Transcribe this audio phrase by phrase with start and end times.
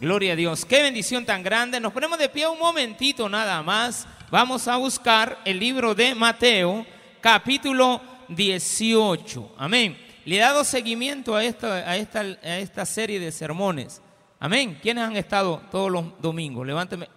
[0.00, 0.64] Gloria a Dios.
[0.64, 1.78] Qué bendición tan grande.
[1.78, 4.08] Nos ponemos de pie un momentito nada más.
[4.30, 6.86] Vamos a buscar el libro de Mateo,
[7.20, 9.56] capítulo 18.
[9.58, 9.98] Amén.
[10.24, 14.00] Le he dado seguimiento a esta, a esta, a esta serie de sermones.
[14.38, 14.78] Amén.
[14.80, 16.66] ¿Quiénes han estado todos los domingos?
[16.66, 17.10] Levánteme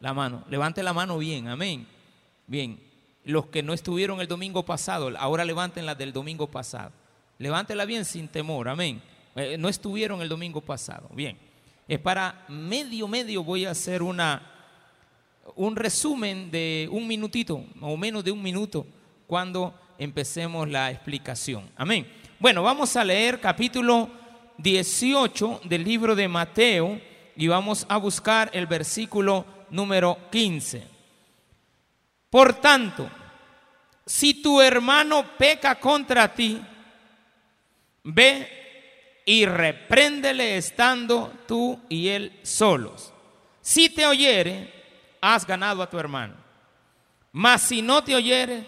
[0.00, 0.42] la mano.
[0.48, 1.46] Levante la mano bien.
[1.46, 1.86] Amén.
[2.46, 2.80] Bien.
[3.22, 6.92] Los que no estuvieron el domingo pasado, ahora levanten la del domingo pasado.
[7.36, 8.70] Levántela bien sin temor.
[8.70, 9.02] Amén.
[9.36, 11.10] Eh, no estuvieron el domingo pasado.
[11.12, 11.49] Bien
[11.90, 14.40] es para medio, medio voy a hacer una,
[15.56, 18.86] un resumen de un minutito, o menos de un minuto,
[19.26, 21.68] cuando empecemos la explicación.
[21.76, 22.06] Amén.
[22.38, 24.08] Bueno, vamos a leer capítulo
[24.58, 27.00] 18 del libro de Mateo
[27.34, 30.86] y vamos a buscar el versículo número 15.
[32.30, 33.10] Por tanto,
[34.06, 36.62] si tu hermano peca contra ti,
[38.04, 38.59] ve
[39.30, 43.12] y repréndele estando tú y él solos.
[43.60, 44.72] Si te oyere,
[45.20, 46.34] has ganado a tu hermano.
[47.30, 48.66] Mas si no te oyere,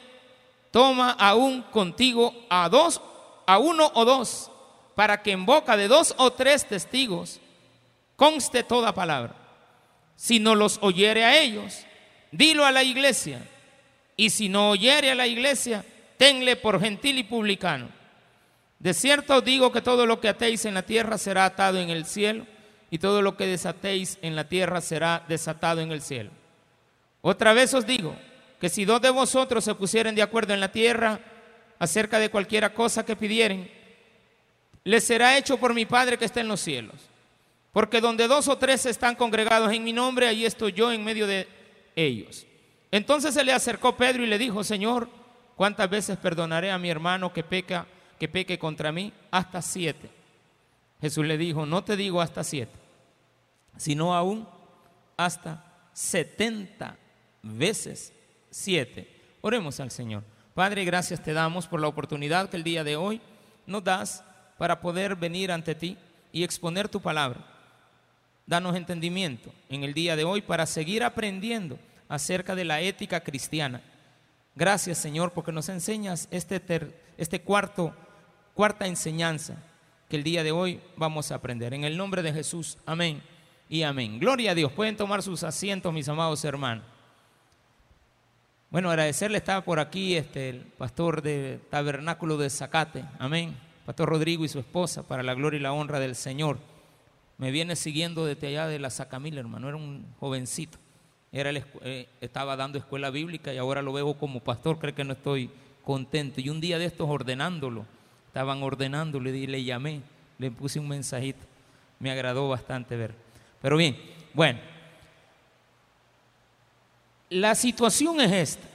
[0.70, 3.02] toma aún contigo a dos,
[3.44, 4.52] a uno o dos,
[4.94, 7.40] para que en boca de dos o tres testigos
[8.14, 9.34] conste toda palabra.
[10.14, 11.84] Si no los oyere a ellos,
[12.30, 13.44] dilo a la iglesia.
[14.16, 15.84] Y si no oyere a la iglesia,
[16.18, 18.01] tenle por gentil y publicano
[18.82, 21.88] de cierto os digo que todo lo que atéis en la tierra será atado en
[21.88, 22.46] el cielo,
[22.90, 26.30] y todo lo que desatéis en la tierra será desatado en el cielo.
[27.20, 28.16] Otra vez os digo
[28.60, 31.20] que si dos de vosotros se pusieren de acuerdo en la tierra
[31.78, 33.70] acerca de cualquiera cosa que pidieren,
[34.82, 36.96] les será hecho por mi Padre que está en los cielos.
[37.72, 41.28] Porque donde dos o tres están congregados en mi nombre, ahí estoy yo en medio
[41.28, 41.46] de
[41.94, 42.46] ellos.
[42.90, 45.08] Entonces se le acercó Pedro y le dijo, Señor,
[45.54, 47.86] ¿cuántas veces perdonaré a mi hermano que peca?
[48.22, 50.08] Que peque contra mí hasta siete.
[51.00, 52.78] Jesús le dijo, no te digo hasta siete,
[53.76, 54.46] sino aún
[55.16, 56.96] hasta setenta
[57.42, 58.12] veces
[58.48, 59.10] siete.
[59.40, 60.22] Oremos al Señor.
[60.54, 63.20] Padre, gracias te damos por la oportunidad que el día de hoy
[63.66, 64.22] nos das
[64.56, 65.98] para poder venir ante ti
[66.30, 67.44] y exponer tu palabra.
[68.46, 71.76] Danos entendimiento en el día de hoy para seguir aprendiendo
[72.08, 73.82] acerca de la ética cristiana.
[74.54, 76.62] Gracias Señor porque nos enseñas este,
[77.18, 77.96] este cuarto
[78.54, 79.56] cuarta enseñanza
[80.08, 81.74] que el día de hoy vamos a aprender.
[81.74, 83.22] En el nombre de Jesús, amén
[83.68, 84.20] y amén.
[84.20, 84.72] Gloria a Dios.
[84.72, 86.84] Pueden tomar sus asientos, mis amados hermanos.
[88.70, 93.54] Bueno, agradecerle, estaba por aquí este, el pastor de Tabernáculo de Zacate, amén.
[93.84, 96.58] Pastor Rodrigo y su esposa, para la gloria y la honra del Señor.
[97.36, 100.78] Me viene siguiendo desde allá de la Sacamila, hermano, era un jovencito.
[101.32, 101.50] Era
[101.82, 105.50] eh, estaba dando escuela bíblica y ahora lo veo como pastor, cree que no estoy
[105.84, 106.40] contento.
[106.40, 107.84] Y un día de estos ordenándolo,
[108.32, 110.00] estaban ordenando, le, le llamé,
[110.38, 111.44] le puse un mensajito.
[111.98, 113.14] Me agradó bastante ver.
[113.60, 113.94] Pero bien,
[114.32, 114.58] bueno,
[117.28, 118.66] la situación es esta.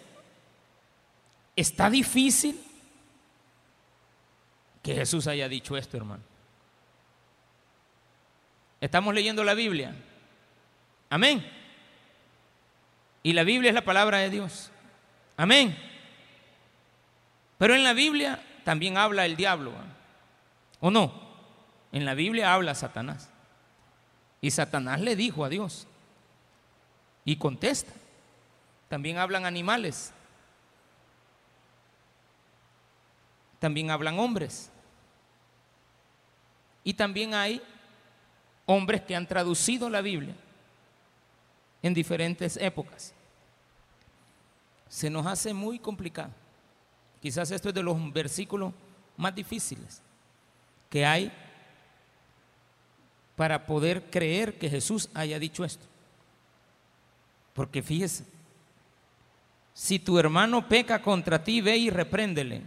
[1.56, 2.62] Está difícil
[4.84, 6.22] que Jesús haya dicho esto, hermano.
[8.79, 9.95] Estamos leyendo la Biblia.
[11.09, 11.44] Amén.
[13.24, 14.69] Y la Biblia es la palabra de Dios.
[15.35, 15.75] Amén.
[17.57, 19.72] Pero en la Biblia también habla el diablo.
[20.81, 21.13] ¿O no?
[21.94, 23.29] En la Biblia habla Satanás.
[24.41, 25.88] Y Satanás le dijo a Dios.
[27.23, 27.94] Y contesta.
[28.89, 30.11] También hablan animales.
[33.59, 34.69] También hablan hombres.
[36.83, 37.61] Y también hay
[38.66, 40.35] hombres que han traducido la Biblia
[41.81, 43.13] en diferentes épocas.
[44.89, 46.33] Se nos hace muy complicado.
[47.22, 48.73] Quizás esto es de los versículos
[49.16, 50.01] más difíciles
[50.89, 51.31] que hay
[53.35, 55.85] para poder creer que Jesús haya dicho esto.
[57.53, 58.23] Porque fíjese,
[59.73, 62.61] si tu hermano peca contra ti, ve y repréndele.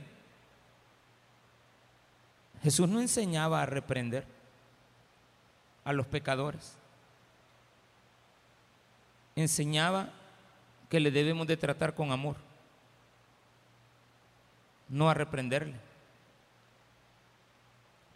[2.62, 4.26] Jesús no enseñaba a reprender
[5.84, 6.74] a los pecadores.
[9.34, 10.10] Enseñaba
[10.88, 12.36] que le debemos de tratar con amor
[14.90, 15.76] no a reprenderle.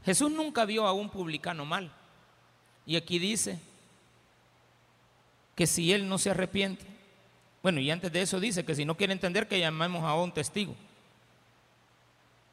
[0.05, 1.91] Jesús nunca vio a un publicano mal.
[2.85, 3.59] Y aquí dice
[5.55, 6.85] que si él no se arrepiente,
[7.62, 10.32] bueno, y antes de eso dice que si no quiere entender, que llamemos a un
[10.32, 10.75] testigo.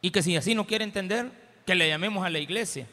[0.02, 1.30] Y que si así no quiere entender,
[1.66, 2.88] que le llamemos a la iglesia.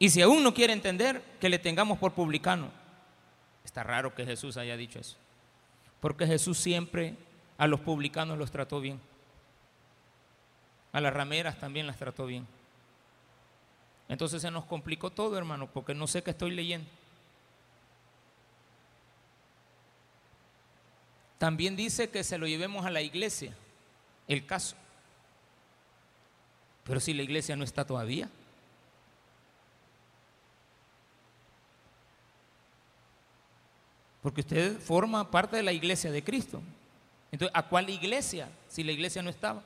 [0.00, 2.70] Y si aún no quiere entender, que le tengamos por publicano.
[3.64, 5.16] Está raro que Jesús haya dicho eso.
[6.00, 7.14] Porque Jesús siempre
[7.58, 9.00] a los publicanos los trató bien.
[10.92, 12.46] A las rameras también las trató bien.
[14.08, 16.88] Entonces se nos complicó todo, hermano, porque no sé qué estoy leyendo.
[21.38, 23.54] También dice que se lo llevemos a la iglesia,
[24.28, 24.76] el caso.
[26.84, 28.28] Pero si la iglesia no está todavía.
[34.22, 36.62] Porque usted forma parte de la iglesia de Cristo.
[37.34, 39.60] Entonces, ¿a cuál iglesia si la iglesia no estaba?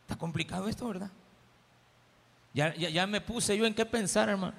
[0.00, 1.10] Está complicado esto, ¿verdad?
[2.54, 4.54] Ya, ya, me puse yo en qué pensar, hermano.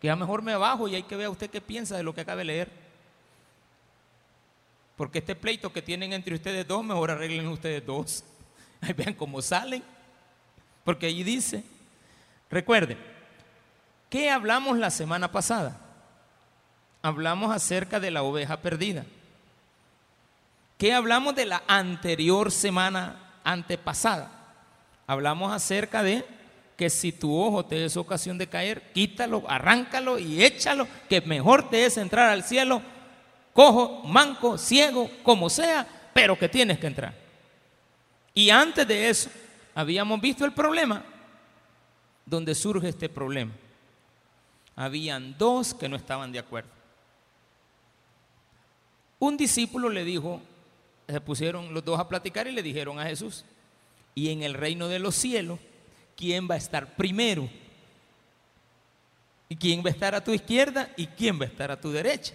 [0.00, 2.12] Que ya mejor me bajo y hay que ver a usted qué piensa de lo
[2.12, 2.72] que acaba de leer.
[4.96, 8.24] Porque este pleito que tienen entre ustedes dos, mejor arreglen ustedes dos.
[8.80, 9.84] Ahí vean cómo salen.
[10.82, 11.62] Porque allí dice,
[12.50, 12.98] recuerden,
[14.10, 15.80] ¿qué hablamos la semana pasada?
[17.00, 19.06] Hablamos acerca de la oveja perdida.
[20.84, 24.30] ¿Qué hablamos de la anterior semana antepasada?
[25.06, 26.22] Hablamos acerca de
[26.76, 31.70] que si tu ojo te es ocasión de caer, quítalo, arráncalo y échalo, que mejor
[31.70, 32.82] te es entrar al cielo,
[33.54, 37.14] cojo, manco, ciego, como sea, pero que tienes que entrar.
[38.34, 39.30] Y antes de eso,
[39.74, 41.02] habíamos visto el problema,
[42.26, 43.52] donde surge este problema.
[44.76, 46.68] Habían dos que no estaban de acuerdo.
[49.18, 50.42] Un discípulo le dijo,
[51.08, 53.44] se pusieron los dos a platicar y le dijeron a Jesús,
[54.14, 55.58] y en el reino de los cielos,
[56.16, 57.48] ¿quién va a estar primero?
[59.48, 60.90] ¿Y quién va a estar a tu izquierda?
[60.96, 62.34] ¿Y quién va a estar a tu derecha?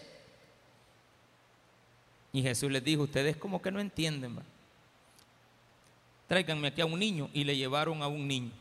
[2.31, 4.37] Y Jesús les dijo, ustedes como que no entienden.
[4.37, 4.43] ¿va?
[6.29, 8.51] tráiganme aquí a un niño y le llevaron a un niño.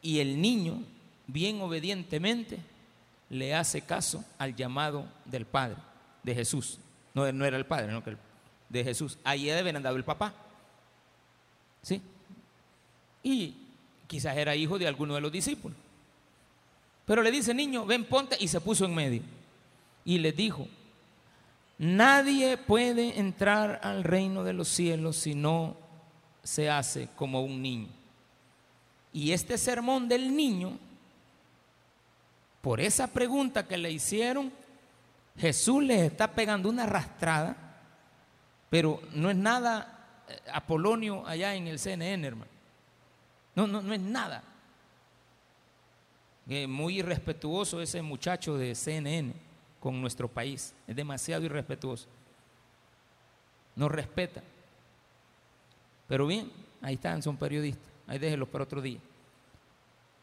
[0.00, 0.82] Y el niño,
[1.26, 2.58] bien obedientemente,
[3.28, 5.76] le hace caso al llamado del Padre,
[6.22, 6.78] de Jesús.
[7.12, 8.16] No, no era el Padre, no, que
[8.68, 9.18] de Jesús.
[9.24, 10.34] Ahí deben andar el papá.
[11.82, 12.02] ¿Sí?
[13.22, 13.54] Y
[14.06, 15.76] quizás era hijo de alguno de los discípulos.
[17.06, 19.22] Pero le dice, niño, ven, ponte, y se puso en medio.
[20.04, 20.68] Y le dijo,
[21.78, 25.76] nadie puede entrar al reino de los cielos si no
[26.42, 27.88] se hace como un niño.
[29.12, 30.78] Y este sermón del niño,
[32.60, 34.52] por esa pregunta que le hicieron,
[35.38, 37.67] Jesús les está pegando una arrastrada,
[38.70, 42.50] pero no es nada eh, Apolonio allá en el CNN, hermano.
[43.54, 44.42] No, no, no es nada.
[46.68, 49.34] muy irrespetuoso ese muchacho de CNN
[49.80, 50.74] con nuestro país.
[50.86, 52.06] Es demasiado irrespetuoso.
[53.74, 54.42] No respeta.
[56.06, 56.50] Pero bien,
[56.80, 57.86] ahí están, son periodistas.
[58.06, 58.98] Ahí déjenlos para otro día.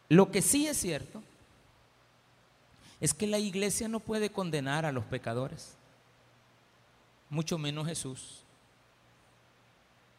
[0.09, 1.21] Lo que sí es cierto
[2.99, 5.75] es que la iglesia no puede condenar a los pecadores,
[7.35, 8.41] mucho menos Jesús.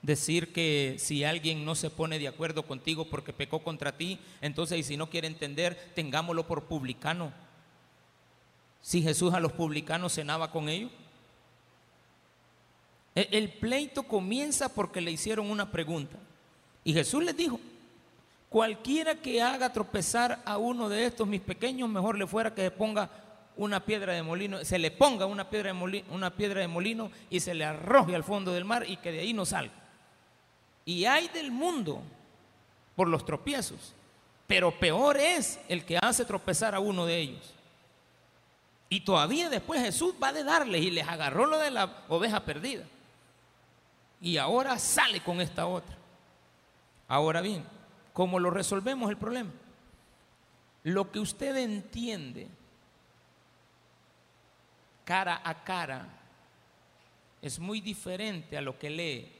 [0.02, 4.78] Decir que si alguien no se pone de acuerdo contigo porque pecó contra ti, entonces
[4.78, 7.32] y si no quiere entender, tengámoslo por publicano.
[8.82, 10.92] Si Jesús a los publicanos cenaba con ellos.
[13.16, 16.18] E, el pleito comienza porque le hicieron una pregunta.
[16.84, 17.58] Y Jesús les dijo,
[18.48, 22.70] cualquiera que haga tropezar a uno de estos mis pequeños, mejor le fuera que se
[22.70, 23.10] ponga
[23.56, 27.10] una piedra de molino, se le ponga una piedra de molino, una piedra de molino
[27.30, 29.74] y se le arroje al fondo del mar y que de ahí no salga.
[30.84, 32.02] Y hay del mundo
[32.94, 33.94] por los tropiezos,
[34.46, 37.54] pero peor es el que hace tropezar a uno de ellos.
[38.88, 42.84] Y todavía después Jesús va de darles y les agarró lo de la oveja perdida
[44.20, 45.96] y ahora sale con esta otra.
[47.08, 47.64] Ahora bien,
[48.12, 49.50] ¿cómo lo resolvemos el problema?
[50.82, 52.48] Lo que usted entiende
[55.06, 56.04] cara a cara
[57.40, 59.32] es muy diferente a lo que lee.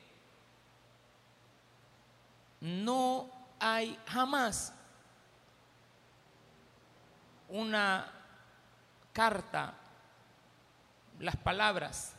[2.61, 4.73] No hay jamás
[7.49, 8.13] una
[9.13, 9.75] carta,
[11.19, 12.15] las palabras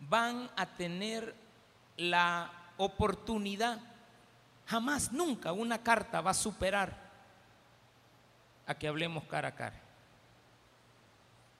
[0.00, 1.36] van a tener
[1.96, 3.78] la oportunidad.
[4.66, 6.96] Jamás, nunca una carta va a superar
[8.66, 9.85] a que hablemos cara a cara.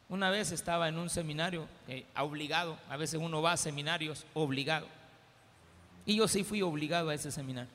[0.09, 4.87] Una vez estaba en un seminario eh, obligado, a veces uno va a seminarios obligado.
[6.05, 7.73] Y yo sí fui obligado a ese seminario.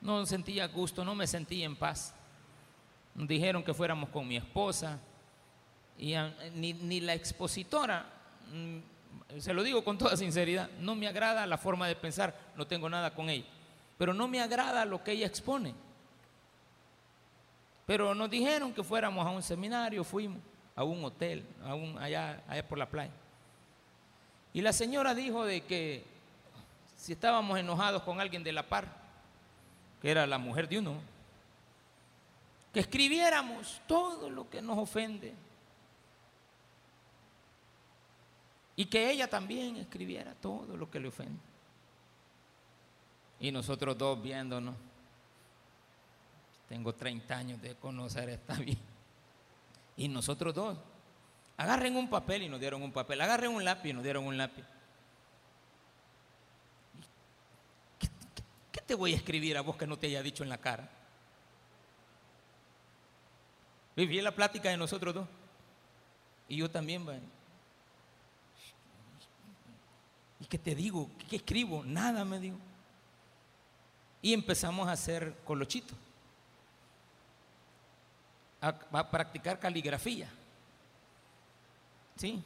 [0.00, 2.12] No sentía gusto, no me sentía en paz.
[3.14, 4.98] Dijeron que fuéramos con mi esposa
[5.96, 6.14] y
[6.54, 8.04] ni, ni la expositora
[8.52, 12.66] mm, se lo digo con toda sinceridad, no me agrada la forma de pensar, no
[12.66, 13.46] tengo nada con ella,
[13.98, 15.74] pero no me agrada lo que ella expone.
[17.86, 20.40] Pero nos dijeron que fuéramos a un seminario, fuimos
[20.76, 23.12] a un hotel, a un, allá, allá por la playa.
[24.52, 26.04] Y la señora dijo de que
[26.96, 28.86] si estábamos enojados con alguien de la par,
[30.00, 31.00] que era la mujer de uno,
[32.72, 35.32] que escribiéramos todo lo que nos ofende.
[38.76, 41.40] Y que ella también escribiera todo lo que le ofende.
[43.40, 44.74] Y nosotros dos viéndonos.
[46.68, 48.95] Tengo 30 años de conocer esta vida.
[49.96, 50.78] Y nosotros dos.
[51.56, 53.20] Agarren un papel y nos dieron un papel.
[53.20, 54.64] Agarren un lápiz y nos dieron un lápiz.
[58.72, 60.88] ¿Qué, te voy a escribir a vos que no te haya dicho en la cara?
[63.96, 65.28] Viví la plática de nosotros dos.
[66.48, 67.04] Y yo también,
[70.40, 71.10] ¿Y qué te digo?
[71.28, 71.82] ¿Qué escribo?
[71.84, 72.58] Nada me digo.
[74.20, 75.94] Y empezamos a hacer colochito.
[78.60, 80.28] A, a practicar caligrafía.
[82.16, 82.42] ¿Sí?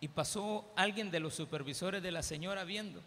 [0.00, 3.00] Y pasó alguien de los supervisores de la señora viendo.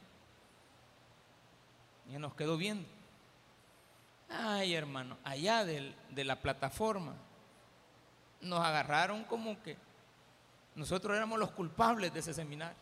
[2.10, 2.88] Y nos quedó viendo.
[4.30, 7.14] Ay, hermano, allá de la plataforma
[8.42, 9.78] nos agarraron como que
[10.76, 12.78] nosotros éramos los culpables de ese seminario.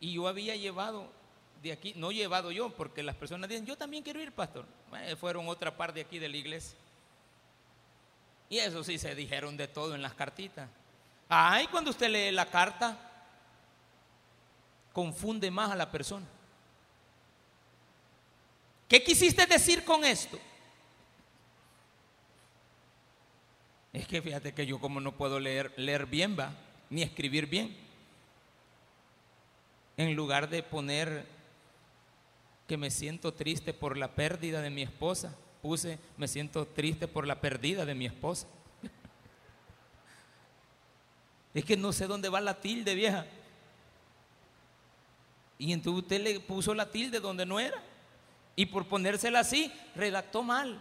[0.00, 1.10] Y yo había llevado
[1.62, 4.66] de aquí, no llevado yo, porque las personas dicen, yo también quiero ir, pastor.
[5.18, 6.76] fueron otra parte de aquí de la iglesia.
[8.48, 10.68] Y eso sí, se dijeron de todo en las cartitas.
[11.28, 12.96] Ay, cuando usted lee la carta,
[14.92, 16.26] confunde más a la persona.
[18.88, 20.38] ¿Qué quisiste decir con esto?
[23.92, 26.52] Es que fíjate que yo como no puedo leer, leer bien, va,
[26.90, 27.76] ni escribir bien.
[29.96, 31.26] En lugar de poner
[32.66, 37.26] que me siento triste por la pérdida de mi esposa, puse me siento triste por
[37.26, 38.46] la pérdida de mi esposa.
[41.54, 43.26] es que no sé dónde va la tilde, vieja.
[45.58, 47.82] Y entonces usted le puso la tilde donde no era.
[48.56, 50.78] Y por ponérsela así, redactó mal.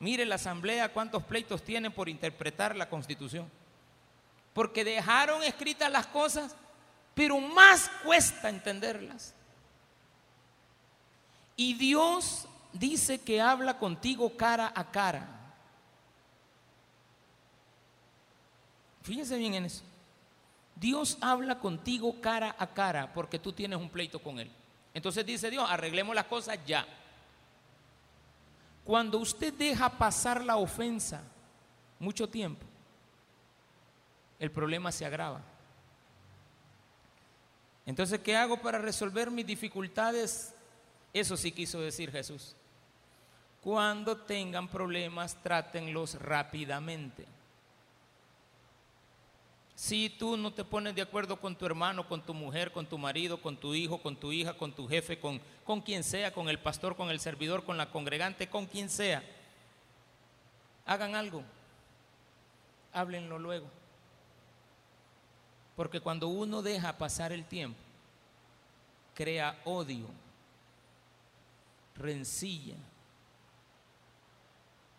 [0.00, 3.50] Mire la asamblea cuántos pleitos tienen por interpretar la constitución.
[4.52, 6.56] Porque dejaron escritas las cosas,
[7.14, 9.34] pero más cuesta entenderlas.
[11.60, 15.26] Y Dios dice que habla contigo cara a cara.
[19.02, 19.82] Fíjense bien en eso.
[20.76, 24.48] Dios habla contigo cara a cara porque tú tienes un pleito con Él.
[24.94, 26.86] Entonces dice Dios, arreglemos las cosas ya.
[28.84, 31.24] Cuando usted deja pasar la ofensa
[31.98, 32.64] mucho tiempo,
[34.38, 35.40] el problema se agrava.
[37.84, 40.54] Entonces, ¿qué hago para resolver mis dificultades?
[41.12, 42.54] Eso sí quiso decir Jesús.
[43.62, 47.26] Cuando tengan problemas, trátenlos rápidamente.
[49.74, 52.98] Si tú no te pones de acuerdo con tu hermano, con tu mujer, con tu
[52.98, 56.48] marido, con tu hijo, con tu hija, con tu jefe, con, con quien sea, con
[56.48, 59.22] el pastor, con el servidor, con la congregante, con quien sea,
[60.84, 61.44] hagan algo.
[62.92, 63.68] Háblenlo luego.
[65.76, 67.78] Porque cuando uno deja pasar el tiempo,
[69.14, 70.06] crea odio,
[71.98, 72.76] rencilla,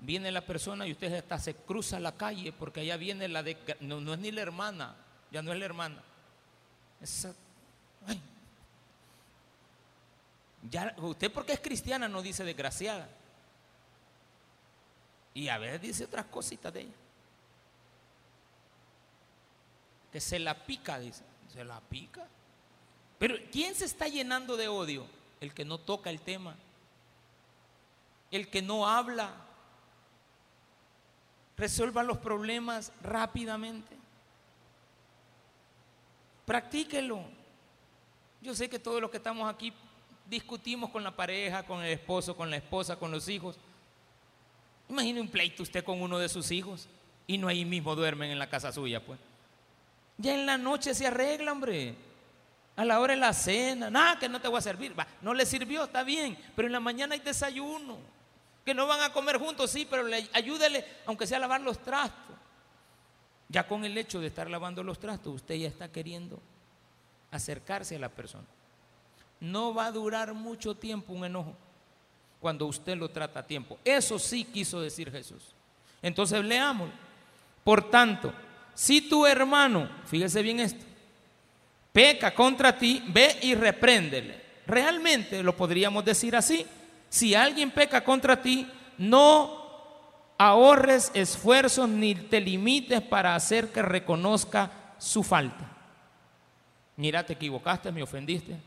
[0.02, 3.58] Viene la persona y usted hasta se cruza la calle porque allá viene la de...
[3.82, 4.96] No, no es ni la hermana,
[5.30, 6.02] ya no es la hermana.
[10.70, 13.10] Ya, usted porque es cristiana no dice desgraciada.
[15.34, 16.96] Y a veces dice otras cositas de ella.
[20.12, 21.24] Que se la pica, dice.
[21.54, 22.26] Se la pica.
[23.18, 25.06] Pero ¿quién se está llenando de odio?
[25.42, 26.56] El que no toca el tema.
[28.32, 29.32] El que no habla
[31.60, 33.96] resuelvan los problemas rápidamente.
[36.46, 37.22] Practíquelo.
[38.42, 39.74] Yo sé que todos los que estamos aquí
[40.26, 43.58] discutimos con la pareja, con el esposo, con la esposa, con los hijos.
[44.88, 46.88] Imagine un pleito usted con uno de sus hijos
[47.28, 49.20] y no ahí mismo duermen en la casa suya, pues.
[50.18, 51.96] Ya en la noche se arregla, hombre.
[52.76, 54.96] A la hora de la cena, nada, que no te voy a servir.
[55.22, 57.98] No le sirvió, está bien, pero en la mañana hay desayuno
[58.74, 62.36] no van a comer juntos, sí, pero ayúdele, aunque sea a lavar los trastos.
[63.48, 66.40] Ya con el hecho de estar lavando los trastos, usted ya está queriendo
[67.32, 68.46] acercarse a la persona.
[69.40, 71.56] No va a durar mucho tiempo un enojo
[72.40, 73.78] cuando usted lo trata a tiempo.
[73.84, 75.54] Eso sí quiso decir Jesús.
[76.02, 76.90] Entonces leamos.
[77.64, 78.34] Por tanto,
[78.74, 80.86] si tu hermano, fíjese bien esto,
[81.92, 84.42] peca contra ti, ve y repréndele.
[84.66, 86.66] Realmente lo podríamos decir así
[87.10, 89.60] si alguien peca contra ti, no
[90.38, 95.68] ahorres esfuerzos ni te limites para hacer que reconozca su falta.
[96.96, 98.58] Mira, te equivocaste, me ofendiste.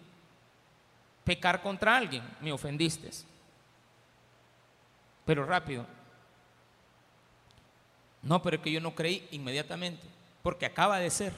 [1.25, 3.09] pecar contra alguien, me ofendiste.
[5.25, 5.87] Pero rápido.
[8.23, 10.03] No, pero es que yo no creí inmediatamente,
[10.43, 11.33] porque acaba de ser.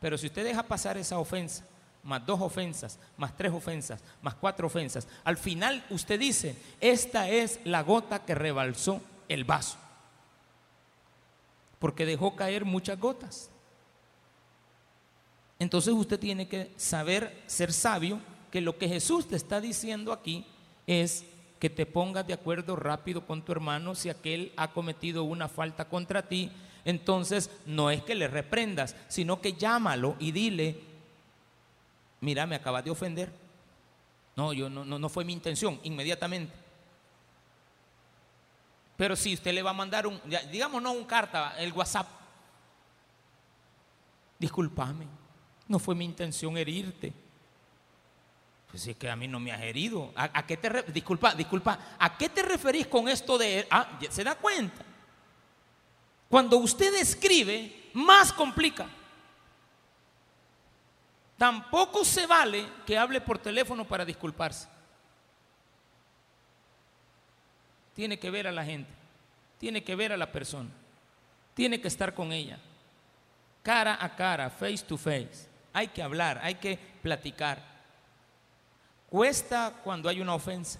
[0.00, 1.64] Pero si usted deja pasar esa ofensa,
[2.02, 7.60] más dos ofensas, más tres ofensas, más cuatro ofensas, al final usted dice, esta es
[7.64, 9.76] la gota que rebalsó el vaso,
[11.78, 13.50] porque dejó caer muchas gotas.
[15.58, 18.18] Entonces usted tiene que saber ser sabio
[18.50, 20.46] que lo que Jesús te está diciendo aquí
[20.86, 21.24] es
[21.58, 25.84] que te pongas de acuerdo rápido con tu hermano si aquel ha cometido una falta
[25.84, 26.50] contra ti.
[26.86, 30.80] Entonces no es que le reprendas, sino que llámalo y dile,
[32.20, 33.32] mira, me acabas de ofender.
[34.36, 36.52] No, yo no, no, no fue mi intención, inmediatamente.
[38.96, 40.20] Pero si usted le va a mandar un,
[40.52, 42.06] digamos no un carta, el WhatsApp,
[44.38, 45.06] discúlpame,
[45.68, 47.12] no fue mi intención herirte.
[48.70, 50.12] Pues es que a mí no me has herido.
[50.14, 54.34] ¿A, qué te disculpa, disculpa, ¿a qué te referís con esto de ah, se da
[54.36, 54.84] cuenta?
[56.28, 58.86] Cuando usted escribe, más complica.
[61.40, 64.68] Tampoco se vale que hable por teléfono para disculparse.
[67.94, 68.90] Tiene que ver a la gente,
[69.56, 70.68] tiene que ver a la persona,
[71.54, 72.58] tiene que estar con ella,
[73.62, 75.48] cara a cara, face to face.
[75.72, 77.58] Hay que hablar, hay que platicar.
[79.08, 80.78] Cuesta cuando hay una ofensa.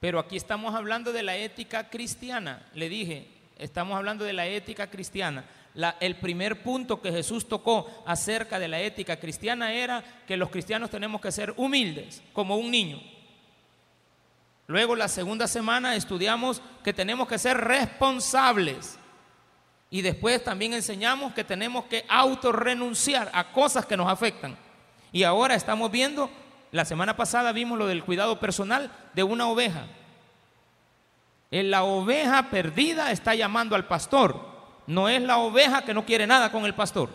[0.00, 2.68] Pero aquí estamos hablando de la ética cristiana.
[2.74, 5.46] Le dije, estamos hablando de la ética cristiana.
[5.74, 10.90] El primer punto que Jesús tocó acerca de la ética cristiana era que los cristianos
[10.90, 13.00] tenemos que ser humildes, como un niño.
[14.66, 18.98] Luego la segunda semana estudiamos que tenemos que ser responsables.
[19.90, 24.56] Y después también enseñamos que tenemos que autorrenunciar a cosas que nos afectan.
[25.10, 26.30] Y ahora estamos viendo
[26.72, 29.86] la semana pasada vimos lo del cuidado personal de una oveja.
[31.50, 34.49] La oveja perdida está llamando al pastor.
[34.90, 37.10] No es la oveja que no quiere nada con el pastor.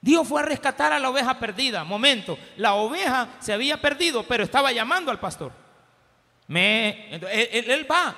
[0.00, 1.84] Dios fue a rescatar a la oveja perdida.
[1.84, 5.52] Momento, la oveja se había perdido, pero estaba llamando al pastor.
[6.48, 8.12] Me, él, él va.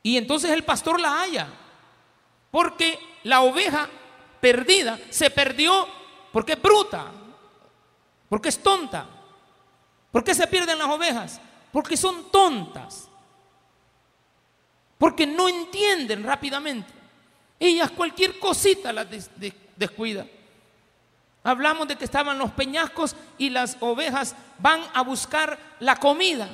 [0.00, 1.48] Y entonces el pastor la halla.
[2.52, 3.88] Porque la oveja
[4.40, 5.88] perdida se perdió
[6.32, 7.06] porque es bruta,
[8.28, 9.08] porque es tonta.
[10.12, 11.40] ¿Por qué se pierden las ovejas?
[11.72, 13.07] Porque son tontas.
[14.98, 16.92] Porque no entienden rápidamente.
[17.58, 19.06] Ellas cualquier cosita las
[19.76, 20.26] descuida.
[21.44, 26.48] Hablamos de que estaban los peñascos y las ovejas van a buscar la comida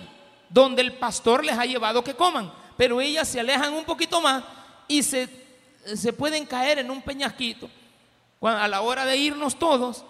[0.48, 2.52] donde el pastor les ha llevado que coman.
[2.76, 4.44] Pero ellas se alejan un poquito más
[4.87, 5.28] y se,
[5.94, 7.68] se pueden caer en un peñasquito
[8.48, 10.04] a la hora de irnos todos,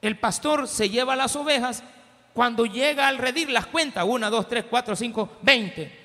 [0.00, 1.82] el pastor se lleva las ovejas.
[2.34, 6.00] Cuando llega al redil, las cuenta: una, dos, tres, cuatro, cinco, veinte.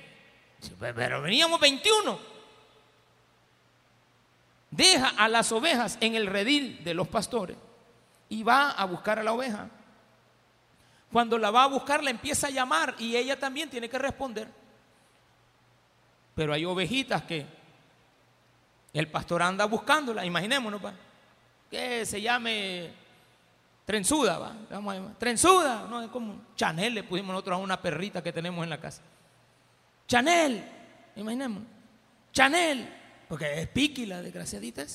[0.79, 2.19] Pero veníamos 21.
[4.71, 7.57] Deja a las ovejas en el redil de los pastores
[8.29, 9.69] y va a buscar a la oveja.
[11.11, 14.47] Cuando la va a buscar, la empieza a llamar y ella también tiene que responder.
[16.35, 17.45] Pero hay ovejitas que
[18.93, 20.81] el pastor anda buscándola, imaginémonos.
[20.81, 20.93] ¿pa?
[21.69, 22.91] que se llame
[23.85, 24.55] trenzuda, ¿va?
[25.17, 28.79] Trenzuda, no es como Chanel, le pusimos nosotros a una perrita que tenemos en la
[28.79, 29.01] casa.
[30.07, 30.63] Chanel,
[31.17, 31.63] imaginemos.
[32.31, 32.87] Chanel,
[33.27, 34.85] porque es piqui la desgraciadita.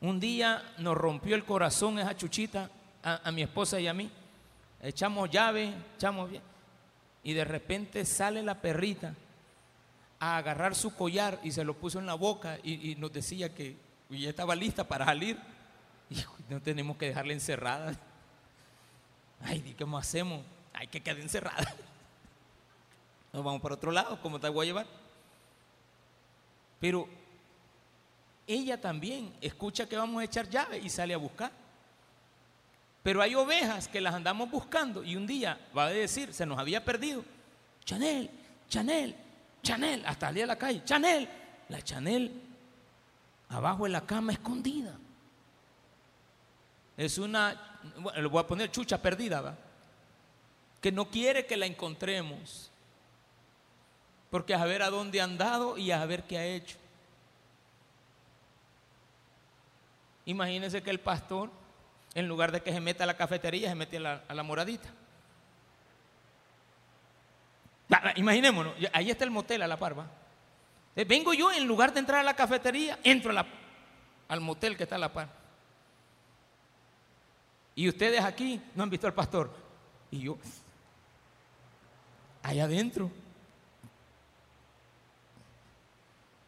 [0.00, 2.70] Un día nos rompió el corazón esa chuchita
[3.02, 4.10] a, mi esposa y a mí.
[4.82, 6.42] Echamos llave, echamos bien.
[7.22, 9.14] Y de repente sale la perrita
[10.20, 13.76] a agarrar su collar y se lo puso en la boca y, nos decía que
[14.10, 15.38] ya estaba lista para salir.
[16.08, 17.92] Y no tenemos que dejarla encerrada.
[19.42, 20.44] Ay, ¿qué hacemos?
[20.72, 21.74] Hay que quedar encerrada.
[23.36, 24.86] Nos vamos para otro lado, ¿cómo te voy a llevar?
[26.80, 27.06] Pero
[28.46, 31.52] ella también escucha que vamos a echar llave y sale a buscar.
[33.02, 36.58] Pero hay ovejas que las andamos buscando y un día va a decir, se nos
[36.58, 37.22] había perdido.
[37.84, 38.30] Chanel,
[38.70, 39.14] Chanel,
[39.62, 41.28] Chanel, hasta salir a la calle, Chanel,
[41.68, 42.40] la Chanel
[43.50, 44.94] abajo en la cama escondida.
[46.96, 49.54] Es una, bueno, le voy a poner chucha perdida, ¿va?
[50.80, 52.70] Que no quiere que la encontremos.
[54.30, 56.76] Porque a ver a dónde ha andado y a ver qué ha hecho.
[60.24, 61.50] Imagínense que el pastor,
[62.14, 64.42] en lugar de que se meta a la cafetería, se mete a la, a la
[64.42, 64.88] moradita.
[68.16, 70.06] Imaginémonos, ahí está el motel a la parva.
[70.96, 73.32] Eh, vengo yo, en lugar de entrar a la cafetería, entro
[74.28, 75.28] al motel que está a la par.
[77.74, 79.54] Y ustedes aquí no han visto al pastor.
[80.10, 80.38] Y yo,
[82.42, 83.10] allá adentro.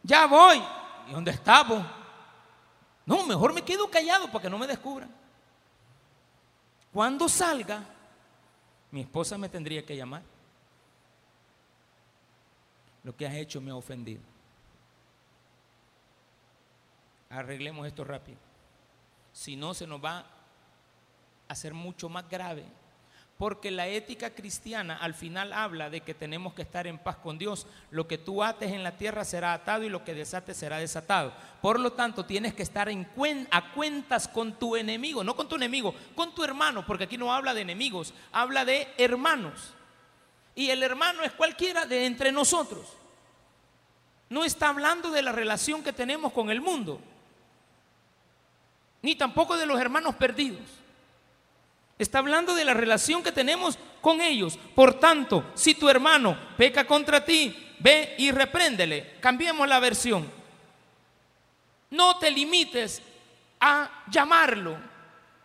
[0.08, 0.62] Ya voy.
[1.06, 1.84] ¿Y dónde estamos?
[3.04, 5.10] No, mejor me quedo callado para que no me descubran.
[6.90, 7.84] Cuando salga,
[8.90, 10.22] mi esposa me tendría que llamar.
[13.04, 14.22] Lo que has hecho me ha ofendido.
[17.28, 18.38] Arreglemos esto rápido.
[19.34, 20.26] Si no, se nos va a
[21.48, 22.64] hacer mucho más grave
[23.38, 27.38] porque la ética cristiana al final habla de que tenemos que estar en paz con
[27.38, 27.68] Dios.
[27.92, 31.32] Lo que tú ates en la tierra será atado y lo que desates será desatado.
[31.62, 33.08] Por lo tanto, tienes que estar en
[33.52, 37.32] a cuentas con tu enemigo, no con tu enemigo, con tu hermano, porque aquí no
[37.32, 39.72] habla de enemigos, habla de hermanos.
[40.56, 42.88] Y el hermano es cualquiera de entre nosotros.
[44.30, 47.00] No está hablando de la relación que tenemos con el mundo,
[49.00, 50.78] ni tampoco de los hermanos perdidos.
[51.98, 54.58] Está hablando de la relación que tenemos con ellos.
[54.74, 59.16] Por tanto, si tu hermano peca contra ti, ve y repréndele.
[59.20, 60.30] Cambiemos la versión.
[61.90, 63.02] No te limites
[63.60, 64.78] a llamarlo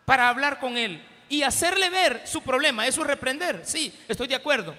[0.06, 2.86] para hablar con él y hacerle ver su problema.
[2.86, 3.62] Eso es reprender.
[3.66, 4.76] Sí, estoy de acuerdo.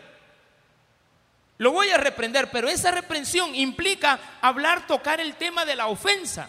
[1.59, 6.49] Lo voy a reprender, pero esa reprensión implica hablar, tocar el tema de la ofensa.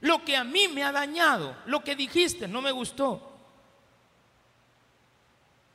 [0.00, 3.33] Lo que a mí me ha dañado, lo que dijiste no me gustó.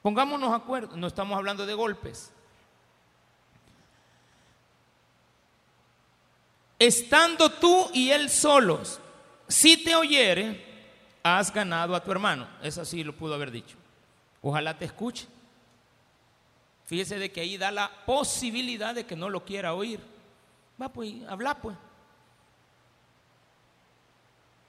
[0.01, 2.31] Pongámonos acuerdo, no estamos hablando de golpes.
[6.77, 9.01] Estando tú y él solos,
[9.47, 10.65] si te oyere,
[11.21, 12.47] has ganado a tu hermano.
[12.61, 13.75] Eso sí lo pudo haber dicho.
[14.41, 15.27] Ojalá te escuche.
[16.85, 19.99] Fíjese de que ahí da la posibilidad de que no lo quiera oír.
[20.81, 21.75] Va pues, habla pues.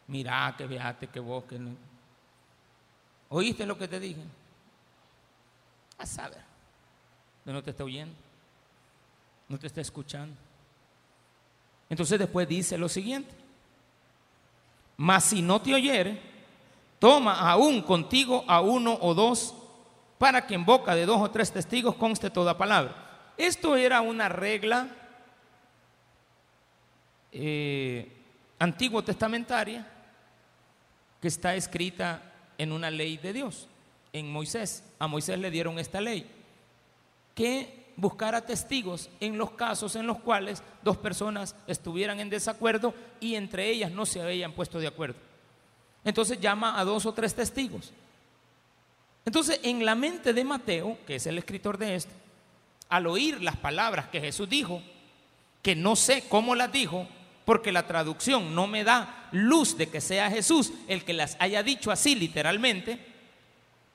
[0.08, 1.70] Mira, que veate, que vos, que no.
[3.28, 4.20] ¿Oíste lo que te dije?
[6.00, 6.42] A saber.
[7.44, 8.14] No te está oyendo,
[9.48, 10.34] no te está escuchando.
[11.88, 13.30] Entonces después dice lo siguiente,
[14.96, 16.20] mas si no te oyere,
[16.98, 19.54] toma aún contigo a uno o dos,
[20.18, 23.32] para que en boca de dos o tres testigos conste toda palabra.
[23.36, 24.88] Esto era una regla
[27.32, 28.12] eh,
[28.58, 29.86] antiguo testamentaria
[31.20, 32.22] que está escrita
[32.58, 33.69] en una ley de Dios
[34.12, 34.84] en Moisés.
[34.98, 36.30] A Moisés le dieron esta ley,
[37.34, 43.34] que buscara testigos en los casos en los cuales dos personas estuvieran en desacuerdo y
[43.34, 45.16] entre ellas no se habían puesto de acuerdo.
[46.04, 47.92] Entonces llama a dos o tres testigos.
[49.26, 52.12] Entonces, en la mente de Mateo, que es el escritor de esto,
[52.88, 54.82] al oír las palabras que Jesús dijo,
[55.62, 57.06] que no sé cómo las dijo,
[57.44, 61.62] porque la traducción no me da luz de que sea Jesús el que las haya
[61.62, 63.09] dicho así literalmente,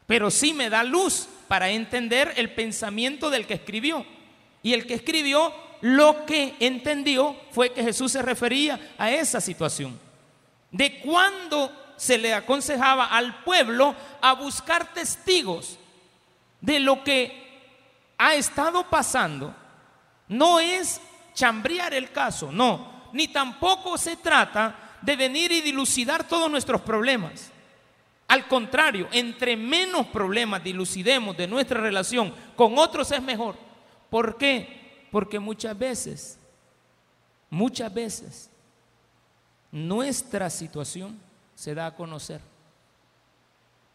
[0.08, 4.06] pero sí me da luz para entender el pensamiento del que escribió.
[4.64, 10.00] Y el que escribió lo que entendió fue que Jesús se refería a esa situación.
[10.72, 15.78] De cuando se le aconsejaba al pueblo a buscar testigos
[16.62, 17.46] de lo que
[18.18, 19.56] ha estado pasando,
[20.28, 21.00] no es
[21.34, 27.52] chambrear el caso, no, ni tampoco se trata de venir y dilucidar todos nuestros problemas.
[28.28, 33.56] Al contrario, entre menos problemas dilucidemos de nuestra relación con otros es mejor.
[34.10, 35.08] ¿Por qué?
[35.12, 36.40] Porque muchas veces,
[37.50, 38.50] muchas veces,
[39.72, 41.20] nuestra situación
[41.54, 42.42] se da a conocer.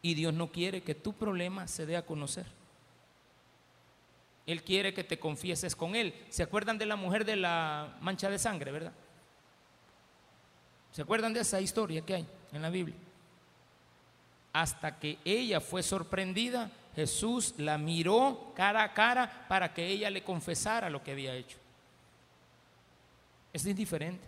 [0.03, 2.47] Y Dios no quiere que tu problema se dé a conocer.
[4.47, 6.15] Él quiere que te confieses con Él.
[6.31, 8.93] ¿Se acuerdan de la mujer de la mancha de sangre, verdad?
[10.93, 12.97] ¿Se acuerdan de esa historia que hay en la Biblia?
[14.53, 20.25] Hasta que ella fue sorprendida, Jesús la miró cara a cara para que ella le
[20.25, 21.57] confesara lo que había hecho.
[23.53, 24.27] Es indiferente.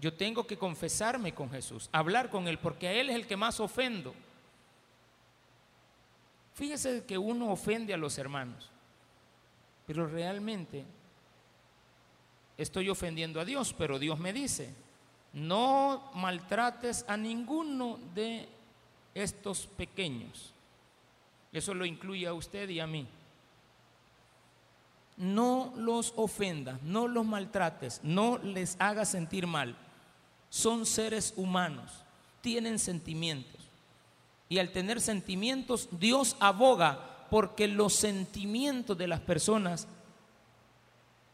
[0.00, 3.36] Yo tengo que confesarme con Jesús, hablar con Él, porque a Él es el que
[3.36, 4.14] más ofendo.
[6.54, 8.70] Fíjese que uno ofende a los hermanos,
[9.86, 10.84] pero realmente
[12.56, 14.74] estoy ofendiendo a Dios, pero Dios me dice,
[15.32, 18.48] no maltrates a ninguno de
[19.14, 20.52] estos pequeños.
[21.52, 23.06] Eso lo incluye a usted y a mí.
[25.16, 29.76] No los ofendas, no los maltrates, no les hagas sentir mal.
[30.48, 31.90] Son seres humanos,
[32.40, 33.60] tienen sentimientos.
[34.48, 39.86] Y al tener sentimientos, Dios aboga porque los sentimientos de las personas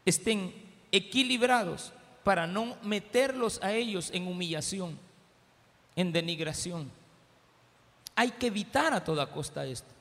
[0.05, 0.53] estén
[0.91, 1.91] equilibrados
[2.23, 4.99] para no meterlos a ellos en humillación,
[5.95, 6.91] en denigración.
[8.17, 9.93] Hay que evitar a toda costa esto.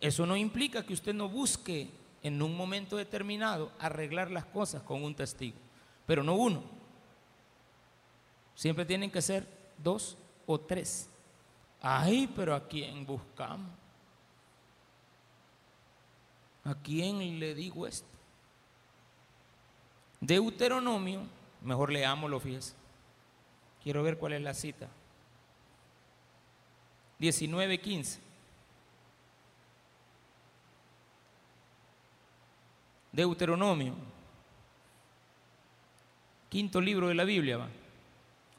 [0.00, 1.88] Eso no implica que usted no busque
[2.24, 5.56] en un momento determinado arreglar las cosas con un testigo,
[6.06, 6.64] pero no uno.
[8.56, 9.46] Siempre tienen que ser
[9.78, 11.08] dos o tres.
[11.80, 13.70] Ay, pero ¿a quién buscamos?
[16.64, 18.08] ¿A quién le digo esto?
[20.20, 21.20] Deuteronomio,
[21.62, 22.74] mejor leámoslo, fíjese.
[23.84, 24.88] Quiero ver cuál es la cita.
[27.24, 28.18] 19.15.
[33.12, 33.94] Deuteronomio.
[36.50, 37.58] Quinto libro de la Biblia.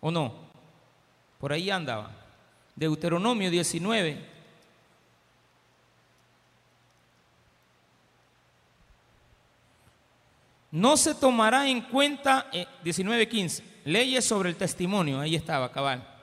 [0.01, 0.34] ¿O no?
[1.39, 2.12] Por ahí andaba.
[2.75, 4.36] Deuteronomio 19.
[10.71, 16.14] No se tomará en cuenta, eh, 19.15, leyes sobre el testimonio, ahí estaba, cabal.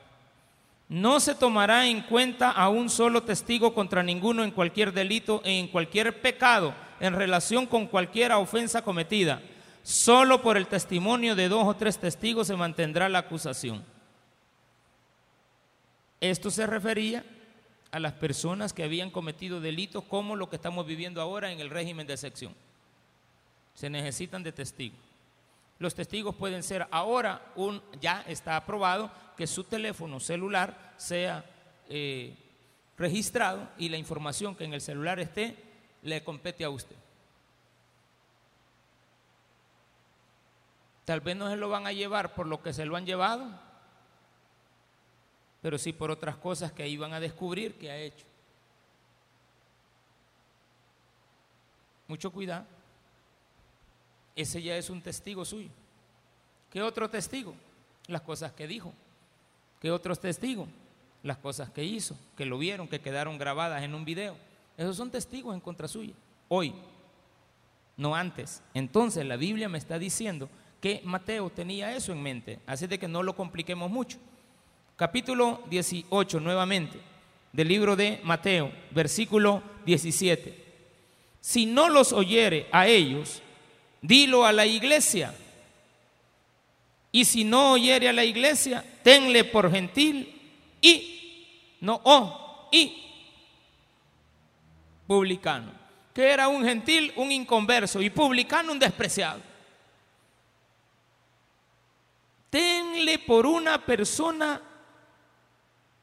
[0.93, 5.69] No se tomará en cuenta a un solo testigo contra ninguno en cualquier delito en
[5.69, 9.41] cualquier pecado en relación con cualquier ofensa cometida.
[9.83, 13.83] Solo por el testimonio de dos o tres testigos se mantendrá la acusación.
[16.21, 17.25] Esto se refería
[17.91, 21.71] a las personas que habían cometido delitos como lo que estamos viviendo ahora en el
[21.71, 22.55] régimen de sección.
[23.73, 25.01] Se necesitan de testigos.
[25.79, 29.11] Los testigos pueden ser ahora, un, ya está aprobado
[29.43, 31.45] que su teléfono celular sea
[31.89, 32.33] eh,
[32.97, 35.57] registrado y la información que en el celular esté
[36.03, 36.95] le compete a usted.
[41.05, 43.51] Tal vez no se lo van a llevar por lo que se lo han llevado,
[45.61, 48.25] pero sí por otras cosas que ahí van a descubrir que ha hecho.
[52.07, 52.65] Mucho cuidado.
[54.37, 55.71] Ese ya es un testigo suyo.
[56.71, 57.57] ¿Qué otro testigo?
[58.07, 58.95] Las cosas que dijo.
[59.83, 60.69] ¿Qué otros testigos?
[61.25, 64.37] Las cosas que hizo, que lo vieron, que quedaron grabadas en un video.
[64.77, 66.15] Esos son testigos en contra suya.
[66.47, 66.73] Hoy,
[67.97, 68.63] no antes.
[68.75, 70.49] Entonces la Biblia me está diciendo
[70.81, 72.61] que Mateo tenía eso en mente.
[72.65, 74.19] Así de que no lo compliquemos mucho.
[74.95, 77.01] Capítulo 18, nuevamente,
[77.53, 80.65] del libro de Mateo, versículo 17.
[81.41, 83.43] Si no los oyere a ellos,
[84.01, 85.35] dilo a la iglesia.
[87.13, 90.41] Y si no oyere a la iglesia, tenle por gentil
[90.81, 93.05] y, no o, y
[95.07, 95.73] publicano.
[96.15, 99.41] Que era un gentil, un inconverso, y publicano un despreciado.
[102.51, 104.61] Tenle por una persona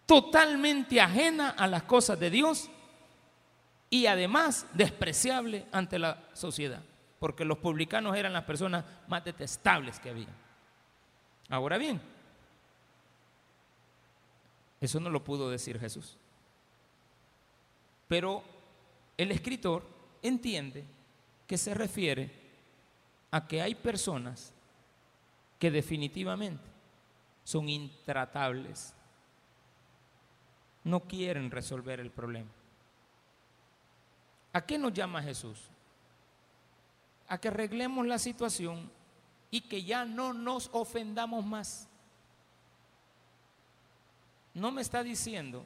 [0.06, 2.70] totalmente ajena a las cosas de Dios
[3.90, 6.82] y además despreciable ante la sociedad
[7.20, 10.28] porque los publicanos eran las personas más detestables que había.
[11.50, 12.00] Ahora bien,
[14.80, 16.18] eso no lo pudo decir Jesús.
[18.08, 18.44] Pero
[19.18, 19.86] el escritor
[20.22, 20.86] entiende
[21.48, 22.32] que se refiere
[23.32, 24.54] a que hay personas
[25.58, 26.64] que definitivamente
[27.44, 28.94] son intratables,
[30.84, 32.50] no quieren resolver el problema.
[34.54, 35.70] ¿A qué nos llama Jesús?
[37.30, 38.92] a que arreglemos la situación
[39.52, 41.88] y que ya no nos ofendamos más.
[44.54, 45.66] No me está diciendo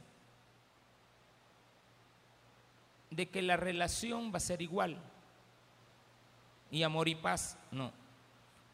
[3.10, 4.98] de que la relación va a ser igual
[6.72, 7.91] y amor y paz, no.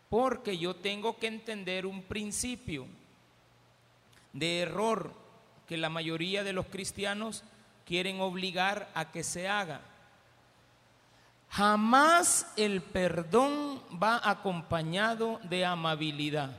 [0.09, 2.87] Porque yo tengo que entender un principio
[4.33, 5.13] de error
[5.67, 7.43] que la mayoría de los cristianos
[7.85, 9.81] quieren obligar a que se haga.
[11.49, 16.51] Jamás el perdón va acompañado de amabilidad.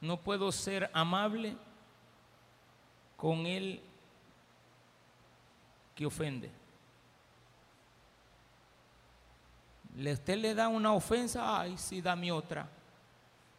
[0.00, 1.56] No puedo ser amable
[3.16, 3.80] con el
[5.94, 6.50] que ofende.
[9.96, 12.66] Usted le da una ofensa, ay, sí, dame otra,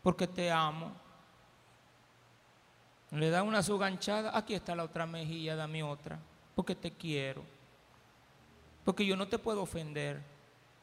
[0.04, 0.91] porque te amo.
[3.12, 6.19] Le da una suganchada, aquí está la otra mejilla, dame otra,
[6.56, 7.54] porque te quiero.
[8.86, 10.21] Porque yo no te puedo ofender.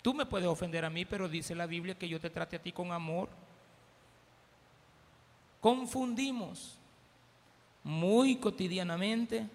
[0.02, 2.62] Tú me puedes ofender a mí, pero dice la Biblia que yo te trate a
[2.62, 3.28] ti con amor.
[5.60, 6.76] Confundimos
[7.84, 9.48] muy cotidianamente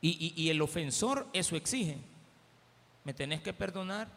[0.00, 1.98] y, el ofensor eso exige.
[3.04, 4.08] Me tenés que perdonar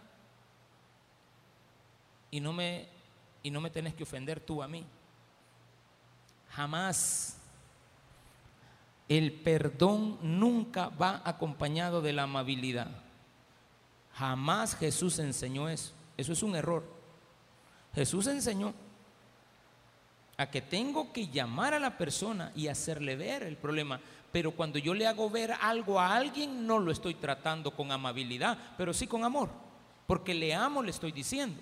[2.31, 2.87] y no me,
[3.43, 4.85] y no me tenés que ofender tú a mí.
[6.49, 7.36] Jamás
[9.09, 12.89] el perdón nunca va acompañado de la amabilidad.
[14.13, 15.93] Jamás Jesús enseñó eso.
[16.17, 16.83] Eso es un error.
[17.93, 18.73] Jesús enseñó
[20.35, 23.99] a que tengo que llamar a la persona y hacerle ver el problema.
[24.31, 28.57] Pero cuando yo le hago ver algo a alguien, no lo estoy tratando con amabilidad,
[28.77, 29.49] pero sí con amor.
[30.05, 31.61] Porque le amo, le estoy diciendo.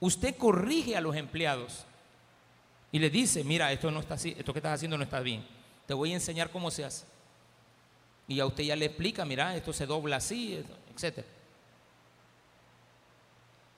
[0.00, 1.86] Usted corrige a los empleados
[2.92, 5.44] y le dice, mira, esto no está así, esto que estás haciendo no está bien.
[5.86, 7.06] Te voy a enseñar cómo se hace.
[8.28, 10.62] Y a usted ya le explica, mira, esto se dobla así,
[10.94, 11.24] etc.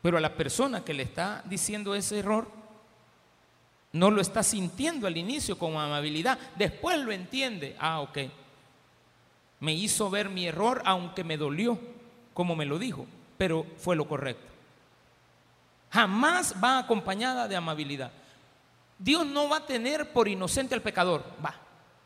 [0.03, 2.51] Pero a la persona que le está diciendo ese error,
[3.93, 7.77] no lo está sintiendo al inicio con amabilidad, después lo entiende.
[7.79, 8.19] Ah, ok.
[9.61, 11.79] Me hizo ver mi error aunque me dolió,
[12.35, 13.07] como me lo dijo,
[13.39, 14.53] pero fue lo correcto.
[15.93, 18.11] Jamás va acompañada de amabilidad.
[19.05, 21.23] Dios no va a tener por inocente al pecador.
[21.45, 21.55] Va,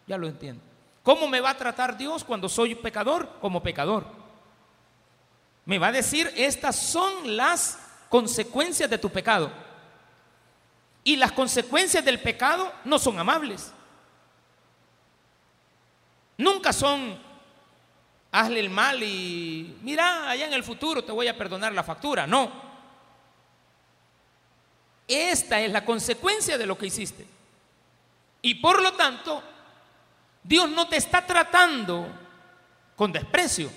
[0.05, 0.61] ya lo entiendo.
[1.05, 3.37] ¿Cómo me va a tratar Dios cuando soy pecador?
[3.41, 4.05] Como pecador.
[5.65, 9.49] Me va a decir, estas son las consecuencias de tu pecado.
[11.05, 13.73] Y las consecuencias del pecado no son amables.
[16.37, 17.17] Nunca son,
[18.33, 22.27] hazle el mal y mira, allá en el futuro te voy a perdonar la factura.
[22.27, 22.68] No.
[25.09, 27.27] Esta es la consecuencia de lo que hiciste.
[28.43, 29.43] Y por lo tanto,
[30.43, 32.07] Dios no te está tratando
[32.95, 33.71] con desprecio,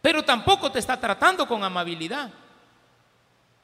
[0.00, 2.30] pero tampoco te está tratando con amabilidad.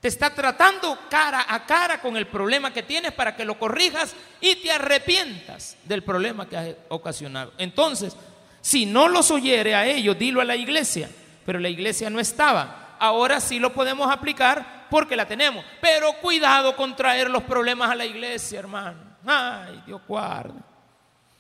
[0.01, 4.17] Te está tratando cara a cara con el problema que tienes para que lo corrijas
[4.41, 7.53] y te arrepientas del problema que has ocasionado.
[7.57, 8.17] Entonces,
[8.61, 11.09] si no los oyere a ellos, dilo a la iglesia,
[11.47, 12.97] pero la iglesia no estaba.
[12.99, 15.65] Ahora sí lo podemos aplicar porque la tenemos.
[15.81, 18.99] Pero cuidado con traer los problemas a la iglesia, hermano.
[19.25, 20.61] Ay, Dios guarde.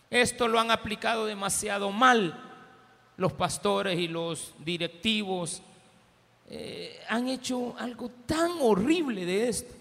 [0.09, 2.35] Esto lo han aplicado demasiado mal
[3.19, 5.61] los pastores y los directivos.
[6.49, 9.75] Eh, han hecho algo tan horrible de esto.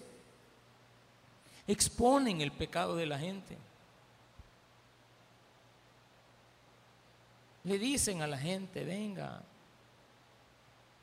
[1.66, 3.56] Exponen el pecado de la gente.
[7.64, 9.40] Le dicen a la gente, venga,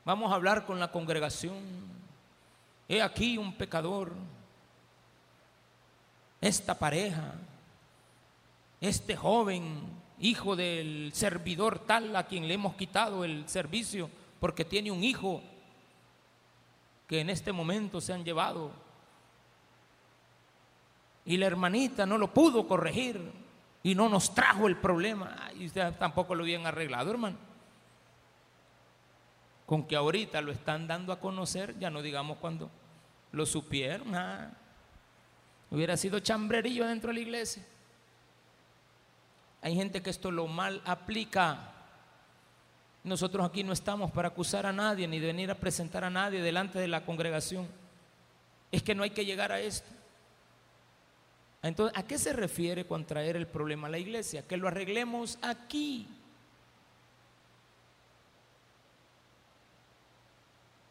[0.04, 1.99] vamos a hablar con la congregación.
[2.90, 4.12] He aquí un pecador.
[6.40, 7.34] Esta pareja
[8.80, 9.78] este joven,
[10.18, 15.42] hijo del servidor tal a quien le hemos quitado el servicio porque tiene un hijo
[17.06, 18.72] que en este momento se han llevado.
[21.26, 23.20] Y la hermanita no lo pudo corregir
[23.84, 25.50] y no nos trajo el problema.
[25.56, 27.36] Y usted tampoco lo habían arreglado, hermano.
[29.66, 32.70] Con que ahorita lo están dando a conocer, ya no digamos cuando
[33.32, 34.14] lo supieron.
[34.14, 34.50] Ah,
[35.70, 37.64] hubiera sido chambrerillo dentro de la iglesia.
[39.62, 41.72] Hay gente que esto lo mal aplica.
[43.04, 46.42] Nosotros aquí no estamos para acusar a nadie ni de venir a presentar a nadie
[46.42, 47.68] delante de la congregación.
[48.72, 49.88] Es que no hay que llegar a esto.
[51.62, 54.46] Entonces, ¿a qué se refiere con traer el problema a la iglesia?
[54.46, 56.08] Que lo arreglemos aquí.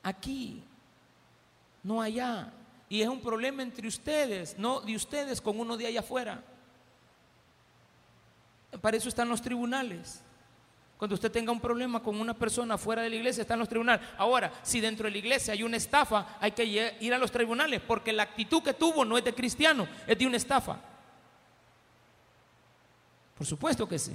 [0.03, 0.63] Aquí,
[1.83, 2.51] no allá.
[2.89, 6.43] Y es un problema entre ustedes, no de ustedes con uno de allá afuera.
[8.81, 10.21] Para eso están los tribunales.
[10.97, 14.05] Cuando usted tenga un problema con una persona fuera de la iglesia, están los tribunales.
[14.17, 17.79] Ahora, si dentro de la iglesia hay una estafa, hay que ir a los tribunales,
[17.79, 20.77] porque la actitud que tuvo no es de cristiano, es de una estafa.
[23.37, 24.13] Por supuesto que sí.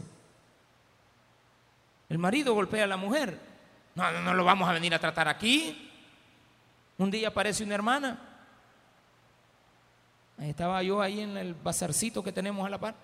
[2.10, 3.40] El marido golpea a la mujer.
[3.94, 5.83] No, no, no lo vamos a venir a tratar aquí.
[6.98, 8.18] Un día aparece una hermana.
[10.38, 12.94] Estaba yo ahí en el bazarcito que tenemos a la par.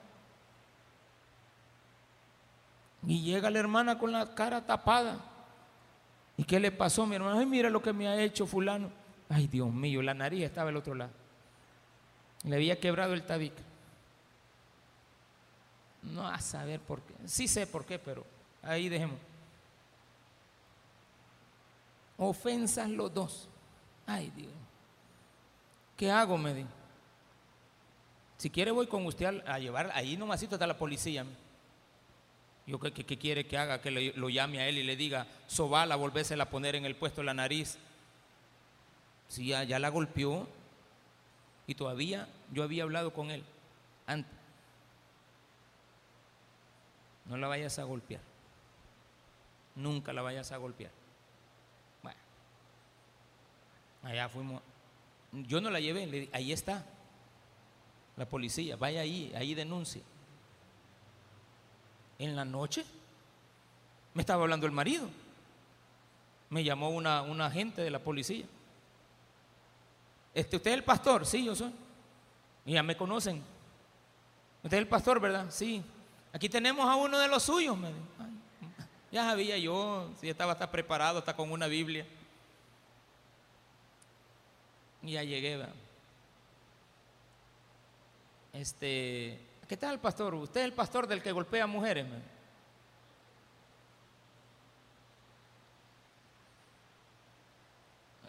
[3.06, 5.18] Y llega la hermana con la cara tapada.
[6.36, 7.38] ¿Y qué le pasó, mi hermano?
[7.38, 8.90] Ay, mira lo que me ha hecho fulano.
[9.28, 11.12] Ay, Dios mío, la nariz estaba al otro lado.
[12.44, 13.62] Le había quebrado el tabique.
[16.02, 17.14] No a saber por qué.
[17.26, 18.24] Sí sé por qué, pero
[18.62, 19.18] ahí dejemos.
[22.16, 23.49] Ofensas los dos.
[24.06, 24.52] Ay, Dios.
[25.96, 26.38] ¿Qué hago?
[26.38, 26.68] Me dijo.
[28.38, 31.26] Si quiere voy con usted a, llevar, ahí nomasito está la policía.
[32.66, 33.82] Yo, ¿qué, quiere que haga?
[33.82, 37.20] Que lo llame a él y le diga, Sobala, volvésela a poner en el puesto
[37.20, 37.76] de la nariz.
[39.28, 40.48] Si ya, ya la golpeó
[41.66, 43.44] y todavía yo había hablado con él
[44.06, 44.32] antes.
[47.26, 48.20] No la vayas a golpear.
[49.76, 50.90] Nunca la vayas a golpear.
[52.02, 52.18] Bueno,
[54.02, 54.62] allá fuimos.
[55.32, 56.84] Yo no la llevé, le, ahí está
[58.16, 60.02] la policía, vaya ahí, ahí denuncia
[62.18, 62.84] en la noche.
[64.12, 65.08] Me estaba hablando el marido.
[66.50, 68.44] Me llamó una, agente de la policía.
[70.34, 71.24] Este, ¿Usted es el pastor?
[71.24, 71.72] Sí, yo soy.
[72.66, 73.42] Y ya me conocen.
[74.62, 75.46] Usted es el pastor, ¿verdad?
[75.48, 75.82] Sí.
[76.32, 77.78] Aquí tenemos a uno de los suyos.
[79.10, 82.06] Ya sabía yo, si estaba hasta preparado, está con una Biblia.
[85.02, 85.66] Ya llegué.
[88.52, 90.34] Este, ¿qué tal, pastor?
[90.34, 92.06] Usted es el pastor del que golpea mujeres.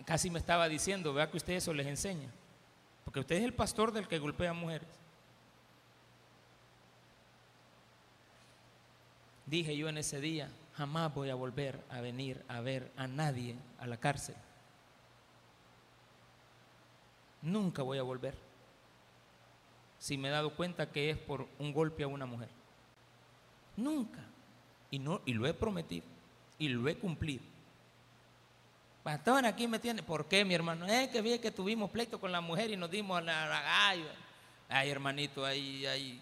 [0.06, 2.30] Casi me estaba diciendo, vea que usted eso les enseña.
[3.04, 4.88] Porque usted es el pastor del que golpea mujeres.
[9.46, 13.56] Dije yo en ese día, jamás voy a volver a venir a ver a nadie
[13.80, 14.36] a la cárcel.
[17.42, 18.36] Nunca voy a volver.
[19.98, 22.50] Si me he dado cuenta que es por un golpe a una mujer.
[23.78, 24.20] Nunca.
[24.90, 26.06] Y, no, y lo he prometido.
[26.58, 27.44] Y lo he cumplido.
[29.04, 30.04] Pastor, aquí me tiene.
[30.04, 30.86] ¿Por qué, mi hermano?
[30.86, 34.06] Es que vi que tuvimos pleito con la mujer y nos dimos a la, ay,
[34.70, 36.22] ay, hermanito, ahí, ahí,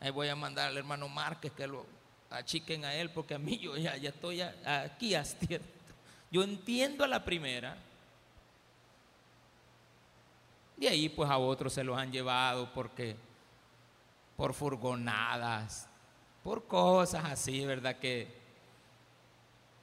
[0.00, 1.86] ahí voy a mandar al hermano Márquez que lo
[2.30, 5.14] achiquen a él, porque a mí yo ya, ya estoy aquí.
[6.30, 7.76] Yo entiendo a la primera.
[10.78, 13.16] Y ahí pues a otros se los han llevado porque
[14.36, 15.88] por furgonadas,
[16.42, 17.96] por cosas así, ¿verdad?
[17.98, 18.42] Que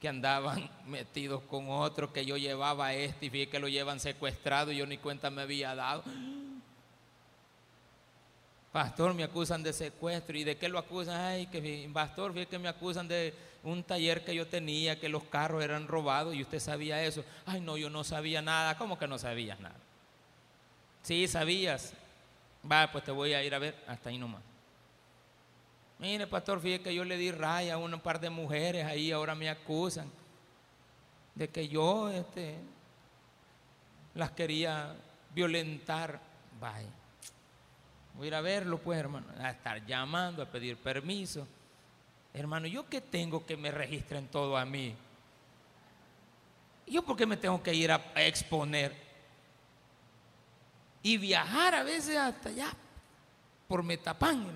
[0.00, 4.72] que andaban metidos con otro, que yo llevaba este y vi que lo llevan secuestrado
[4.72, 6.02] y yo ni cuenta me había dado.
[8.72, 10.38] Pastor, me acusan de secuestro.
[10.38, 11.20] ¿Y de qué lo acusan?
[11.20, 13.34] Ay, que pastor, fíjate que me acusan de
[13.64, 17.24] un taller que yo tenía, que los carros eran robados y usted sabía eso.
[17.44, 18.78] Ay, no, yo no sabía nada.
[18.78, 19.74] ¿Cómo que no sabías nada?
[21.02, 21.94] Sí, sabías.
[22.70, 23.76] Va, pues te voy a ir a ver.
[23.86, 24.42] Hasta ahí nomás.
[25.98, 29.34] Mire, pastor, fíjate que yo le di raya a un par de mujeres ahí, ahora
[29.34, 30.10] me acusan
[31.34, 32.56] de que yo este,
[34.14, 34.94] las quería
[35.34, 36.20] violentar.
[36.58, 36.88] Vaya,
[38.14, 41.46] voy a ir a verlo, pues, hermano, a estar llamando, a pedir permiso.
[42.32, 44.94] Hermano, ¿yo qué tengo que me registren todo a mí?
[46.86, 49.09] ¿Yo por qué me tengo que ir a, exponer?
[51.02, 52.72] Y viajar a veces hasta allá,
[53.66, 54.46] por Metapán.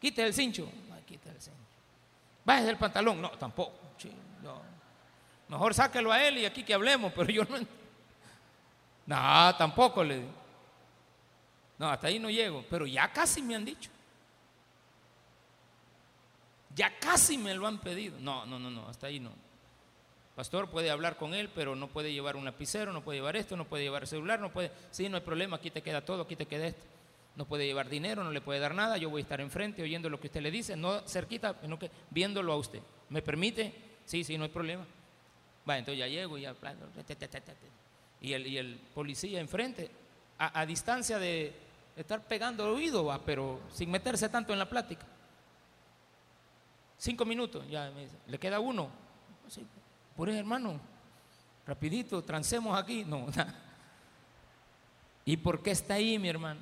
[0.00, 0.70] Quite el cincho.
[0.88, 1.58] No, quite el cincho.
[2.44, 3.20] Bájese el pantalón.
[3.20, 3.86] No, tampoco.
[5.48, 7.58] Mejor sáquelo a él y aquí que hablemos, pero yo no.
[9.06, 10.30] No, tampoco le digo.
[11.78, 12.64] No, hasta ahí no llego.
[12.68, 13.90] Pero ya casi me han dicho.
[16.74, 18.18] Ya casi me lo han pedido.
[18.18, 19.30] No, no, no, no, hasta ahí no.
[20.36, 23.56] Pastor puede hablar con él, pero no puede llevar un lapicero, no puede llevar esto,
[23.56, 24.70] no puede llevar el celular, no puede.
[24.92, 26.84] Sí, no hay problema, aquí te queda todo, aquí te queda esto
[27.36, 30.08] no puede llevar dinero, no le puede dar nada, yo voy a estar enfrente oyendo
[30.08, 32.80] lo que usted le dice, no cerquita, sino que viéndolo a usted.
[33.10, 33.74] ¿Me permite?
[34.06, 34.86] Sí, sí, no hay problema.
[35.68, 36.54] Va, entonces ya llego y ya...
[38.22, 39.90] Y el, y el policía enfrente,
[40.38, 41.52] a, distancia de
[41.94, 45.04] estar pegando el oído, va, pero sin meterse tanto en la plática.
[46.96, 48.88] Cinco minutos, ya me dice, le queda uno.
[50.16, 50.80] Por eso, hermano,
[51.66, 53.04] rapidito, trancemos aquí.
[53.04, 53.26] No,
[55.24, 56.60] ¿Y por qué está ahí, mi hermano?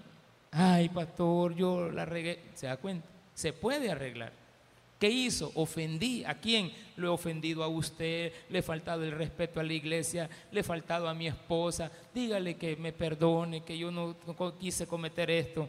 [0.56, 3.08] ay pastor, yo la regué, ¿se da cuenta?
[3.34, 4.32] Se puede arreglar.
[4.98, 5.50] ¿Qué hizo?
[5.56, 6.24] Ofendí.
[6.24, 6.72] ¿A quién?
[6.96, 10.62] Lo he ofendido a usted, le he faltado el respeto a la iglesia, le he
[10.62, 11.90] faltado a mi esposa.
[12.14, 14.16] Dígale que me perdone, que yo no,
[14.58, 15.68] quise cometer esto.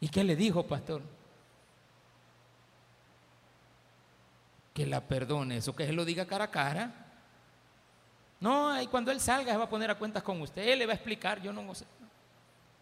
[0.00, 1.02] ¿Y qué le dijo, pastor?
[4.74, 6.92] Que la perdone, eso que se lo diga cara a cara.
[8.40, 10.92] No, y cuando él salga va a poner a cuentas con usted, él le va
[10.92, 11.84] a explicar, yo no sé.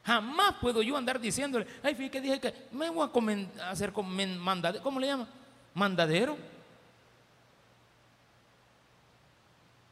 [0.04, 3.08] Jamás puedo yo andar diciéndole, ay, fíjate que dije que me voy
[3.60, 5.28] a hacer mandadero, ¿cómo le llama?
[5.74, 6.36] Mandadero.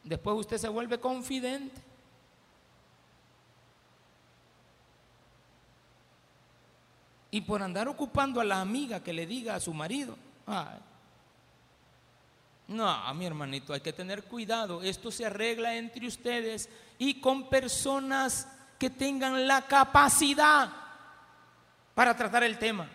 [0.03, 1.81] Después usted se vuelve confidente.
[7.29, 10.79] Y por andar ocupando a la amiga que le diga a su marido, ay,
[12.67, 14.83] no, mi hermanito, hay que tener cuidado.
[14.83, 18.47] Esto se arregla entre ustedes y con personas
[18.77, 20.69] que tengan la capacidad
[21.95, 22.89] para tratar el tema.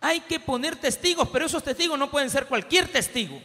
[0.00, 3.40] Hay que poner testigos, pero esos testigos no pueden ser cualquier testigo.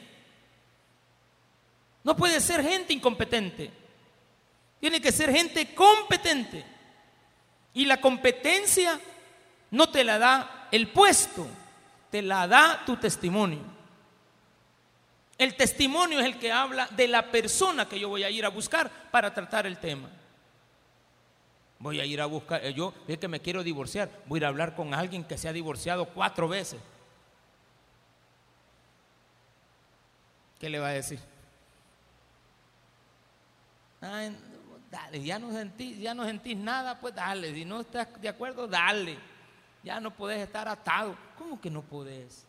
[2.03, 3.71] No puede ser gente incompetente.
[4.79, 6.65] Tiene que ser gente competente.
[7.75, 8.99] Y la competencia
[9.69, 11.47] no te la da el puesto,
[12.09, 13.78] te la da tu testimonio.
[15.39, 18.49] El testimonio es el que habla de la persona que yo voy a ir a
[18.49, 20.09] buscar para tratar el tema.
[21.79, 24.45] Voy a ir a buscar, eh, yo es que me quiero divorciar, voy a ir
[24.45, 26.81] a hablar con alguien que se ha divorciado cuatro veces.
[30.59, 31.19] ¿Qué le va a decir?
[34.91, 37.53] dale, ya no, sentís, ya no sentís nada, pues dale.
[37.53, 39.17] Si no estás de acuerdo, dale.
[39.83, 41.15] Ya no podés estar atado.
[41.37, 42.45] ¿Cómo que no podés?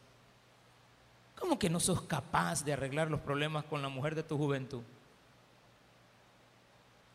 [1.40, 4.82] ¿Cómo que no sos capaz de arreglar los problemas con la mujer de tu juventud?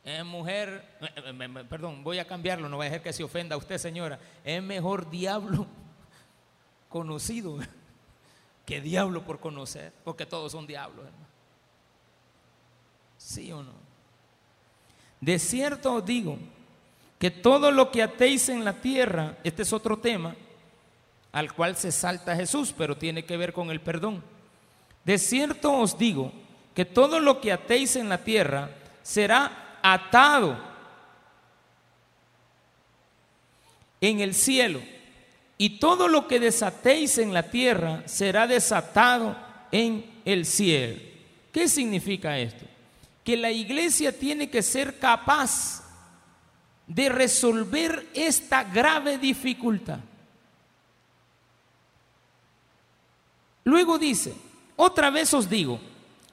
[0.03, 3.53] Es mujer, eh, eh, perdón, voy a cambiarlo, no voy a dejar que se ofenda
[3.53, 4.19] a usted, señora.
[4.43, 5.67] Es mejor diablo
[6.89, 7.59] conocido
[8.65, 11.05] que diablo por conocer, porque todos son diablos,
[13.17, 13.73] ¿Sí o no?
[15.21, 16.37] De cierto digo
[17.17, 20.35] que todo lo que atéis en la tierra, este es otro tema
[21.35, 24.23] al cual se salta Jesús, pero tiene que ver con el perdón.
[25.03, 26.31] De cierto os digo
[26.73, 28.69] que todo lo que atéis en la tierra
[29.03, 30.57] será atado
[33.99, 34.81] en el cielo,
[35.57, 39.35] y todo lo que desatéis en la tierra será desatado
[39.73, 41.01] en el cielo.
[41.51, 42.65] ¿Qué significa esto?
[43.25, 45.83] Que la iglesia tiene que ser capaz
[46.87, 49.99] de resolver esta grave dificultad.
[53.65, 54.33] Luego dice,
[54.75, 55.79] otra vez os digo,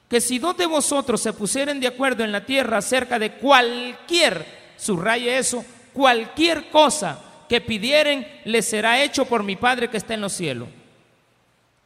[0.09, 4.75] que si dos de vosotros se pusieren de acuerdo en la tierra acerca de cualquier,
[4.77, 5.65] subraye eso,
[5.95, 7.19] cualquier cosa
[7.49, 10.69] que pidieren, les será hecho por mi Padre que está en los cielos.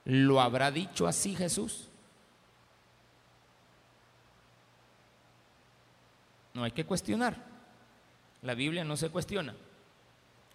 [0.04, 1.88] ¿Lo habrá dicho así Jesús?
[6.54, 7.36] No hay que cuestionar.
[8.42, 9.54] La Biblia no se cuestiona.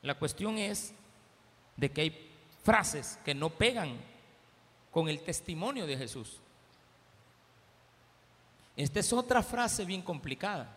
[0.01, 0.93] La cuestión es
[1.77, 2.31] de que hay
[2.63, 4.10] frases que no pegan
[4.91, 6.39] con el testimonio de Jesús.
[8.75, 10.69] Esta es otra frase bien complicada,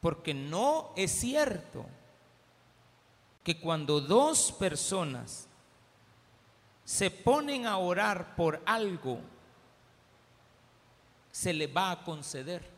[0.00, 1.86] porque no es cierto
[3.44, 5.48] que cuando dos personas
[6.84, 9.20] se ponen a orar por algo,
[11.30, 12.71] se le va a conceder.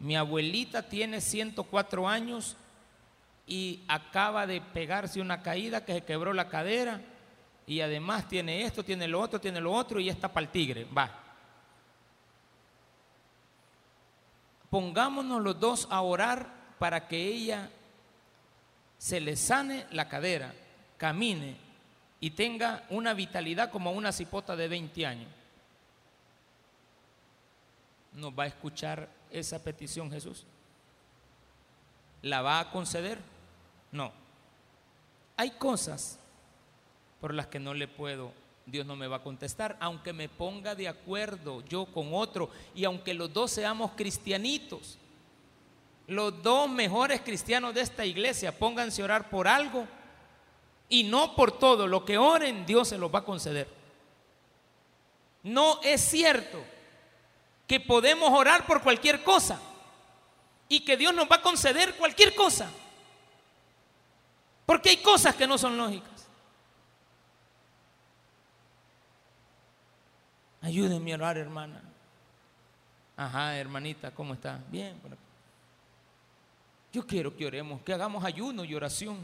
[0.00, 2.56] Mi abuelita tiene 104 años
[3.46, 7.00] y acaba de pegarse una caída que se quebró la cadera
[7.66, 10.84] y además tiene esto, tiene lo otro, tiene lo otro y está para el tigre.
[10.84, 11.10] Va.
[14.70, 16.48] Pongámonos los dos a orar
[16.78, 17.68] para que ella
[18.96, 20.54] se le sane la cadera,
[20.96, 21.56] camine
[22.20, 25.28] y tenga una vitalidad como una cipota de 20 años.
[28.14, 30.44] ¿Nos va a escuchar esa petición Jesús?
[32.22, 33.18] ¿La va a conceder?
[33.92, 34.12] No.
[35.36, 36.18] Hay cosas
[37.20, 38.32] por las que no le puedo,
[38.66, 42.84] Dios no me va a contestar, aunque me ponga de acuerdo yo con otro y
[42.84, 44.98] aunque los dos seamos cristianitos.
[46.06, 49.86] Los dos mejores cristianos de esta iglesia, pónganse a orar por algo
[50.88, 51.86] y no por todo.
[51.86, 53.68] Lo que oren, Dios se los va a conceder.
[55.42, 56.62] No es cierto
[57.70, 59.60] que podemos orar por cualquier cosa
[60.68, 62.68] y que Dios nos va a conceder cualquier cosa.
[64.66, 66.26] Porque hay cosas que no son lógicas.
[70.60, 71.80] Ayúdenme a orar, hermana.
[73.16, 74.58] Ajá, hermanita, ¿cómo está?
[74.68, 75.00] Bien.
[76.92, 79.16] Yo quiero que oremos, que hagamos ayuno y oración.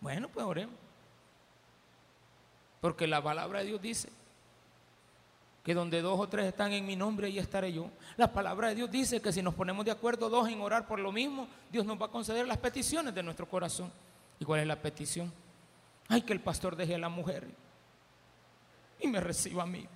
[0.00, 0.74] Bueno, pues oremos.
[2.80, 4.08] Porque la palabra de Dios dice,
[5.64, 7.90] que donde dos o tres están en mi nombre, ahí estaré yo.
[8.18, 11.00] La palabra de Dios dice que si nos ponemos de acuerdo dos en orar por
[11.00, 13.90] lo mismo, Dios nos va a conceder las peticiones de nuestro corazón.
[14.38, 15.32] ¿Y cuál es la petición?
[16.06, 17.48] Ay, que el pastor deje a la mujer
[19.00, 19.88] y me reciba a mí.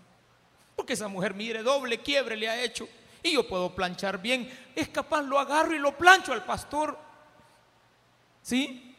[0.75, 2.89] Porque esa mujer, mire, doble quiebre le ha hecho.
[3.23, 4.51] Y yo puedo planchar bien.
[4.75, 6.99] Es capaz, lo agarro y lo plancho al pastor.
[8.41, 8.97] ¿Sí?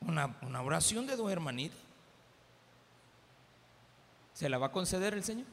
[0.00, 1.87] Una, una oración de dos hermanitas.
[4.38, 5.48] ¿Se la va a conceder el Señor?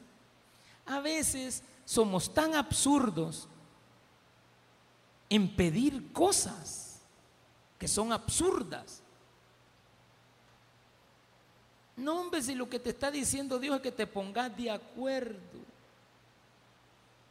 [0.85, 3.47] A veces somos tan absurdos
[5.27, 7.01] en pedir cosas
[7.79, 9.01] que son absurdas.
[11.97, 15.39] No, hombre, si lo que te está diciendo Dios es que te pongas de acuerdo,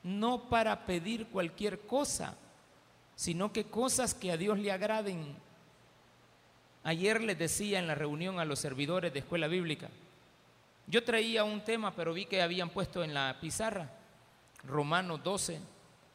[0.02, 2.34] no para pedir cualquier cosa,
[3.14, 5.36] sino que cosas que a Dios le agraden.
[6.82, 9.88] Ayer les decía en la reunión a los servidores de escuela bíblica,
[10.86, 13.90] yo traía un tema, pero vi que habían puesto en la pizarra
[14.64, 15.60] Romanos 12,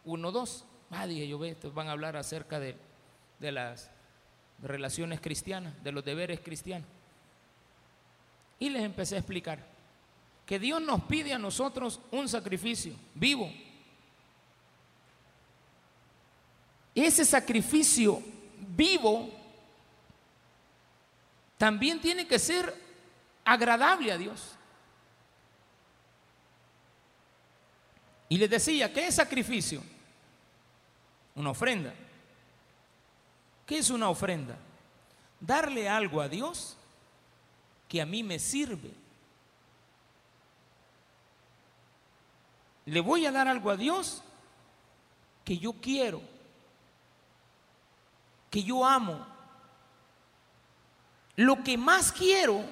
[0.05, 0.65] 1, 2.
[0.91, 2.75] Ah, dije yo, ve, van a hablar acerca de,
[3.39, 3.89] de las
[4.61, 6.87] relaciones cristianas, de los deberes cristianos.
[8.59, 9.63] Y les empecé a explicar
[10.45, 13.51] que Dios nos pide a nosotros un sacrificio vivo.
[16.93, 18.21] Ese sacrificio
[18.75, 19.29] vivo
[21.57, 22.73] también tiene que ser
[23.45, 24.55] agradable a Dios.
[28.29, 29.81] Y les decía, ¿qué es sacrificio?
[31.35, 31.93] Una ofrenda.
[33.65, 34.55] ¿Qué es una ofrenda?
[35.39, 36.77] Darle algo a Dios
[37.87, 38.91] que a mí me sirve.
[42.85, 44.21] Le voy a dar algo a Dios
[45.43, 46.21] que yo quiero,
[48.51, 49.25] que yo amo.
[51.35, 52.63] Lo que más quiero,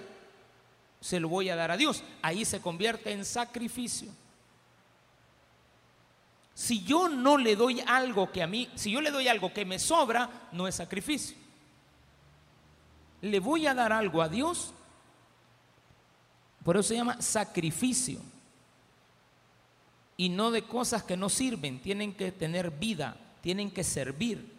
[1.02, 2.04] se lo voy a dar a Dios.
[2.22, 4.12] Ahí se convierte en sacrificio.
[6.58, 9.64] Si yo no le doy algo que a mí, si yo le doy algo que
[9.64, 11.38] me sobra, no es sacrificio.
[13.22, 14.74] Le voy a dar algo a Dios,
[16.64, 18.20] por eso se llama sacrificio.
[20.18, 24.52] Y no de cosas que no sirven, tienen que tener vida, tienen que servir.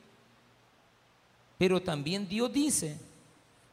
[1.58, 2.96] Pero también Dios dice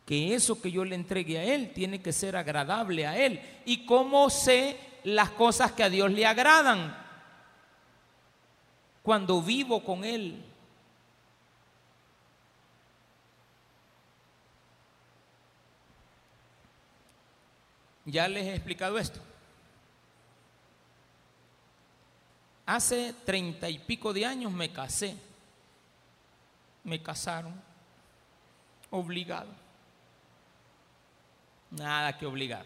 [0.04, 3.40] que eso que yo le entregue a Él tiene que ser agradable a Él.
[3.66, 7.05] ¿Y cómo sé las cosas que a Dios le agradan?
[9.06, 10.44] Cuando vivo con Él.
[18.04, 19.20] Ya les he explicado esto.
[22.66, 25.16] Hace treinta y pico de años me casé.
[26.84, 27.54] Me casaron.
[28.90, 29.52] Obligado.
[31.70, 32.66] Nada que obligar.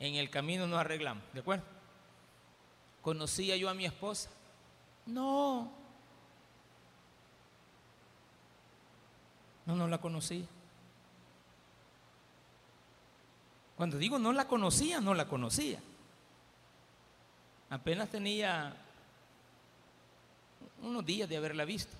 [0.00, 1.64] En el camino nos arreglamos, ¿de acuerdo?
[3.02, 4.30] Conocía yo a mi esposa
[5.06, 5.70] no.
[9.66, 10.44] No, no la conocía.
[13.76, 15.80] Cuando digo no la conocía, no la conocía.
[17.70, 18.76] Apenas tenía
[20.82, 21.96] unos días de haberla visto.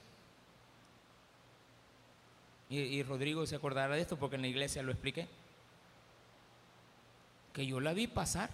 [2.69, 5.29] Y, y, Rodrigo se acordará de esto porque en la iglesia lo expliqué.
[7.53, 8.51] Que yo la vi pasar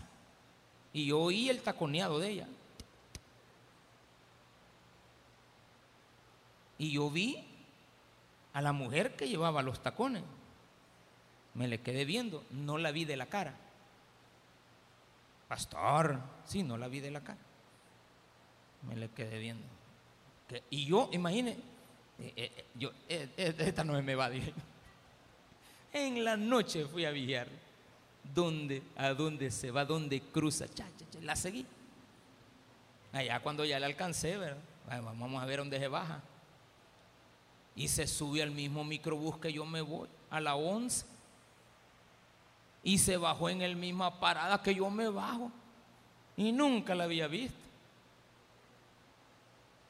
[0.93, 2.49] y yo oí el taconeado de ella.
[6.81, 7.37] Y yo vi
[8.55, 10.23] a la mujer que llevaba los tacones.
[11.53, 13.55] Me le quedé viendo, no la vi de la cara.
[15.47, 17.39] Pastor, sí, no la vi de la cara.
[18.89, 19.67] Me le quedé viendo.
[20.71, 21.51] Y yo, imagine,
[22.19, 24.55] eh, eh, yo, eh, esta no me va, dije.
[25.93, 27.49] En la noche fui a vigiar.
[28.35, 28.83] ¿Dónde?
[28.97, 29.85] ¿A dónde se va?
[29.85, 30.65] ¿Dónde cruza?
[31.21, 31.67] La seguí.
[33.13, 34.63] Allá cuando ya la alcancé, ¿verdad?
[34.89, 36.23] Vamos a ver dónde se baja
[37.81, 41.07] y se sube al mismo microbús que yo me voy, a la 11.
[42.83, 45.51] Y se bajó en el misma parada que yo me bajo.
[46.37, 47.57] Y nunca la había visto.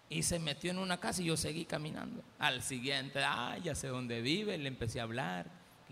[0.08, 2.22] Y se metió en una casa y yo seguí caminando.
[2.38, 5.46] Al siguiente, ah, ya sé dónde vive, le empecé a hablar.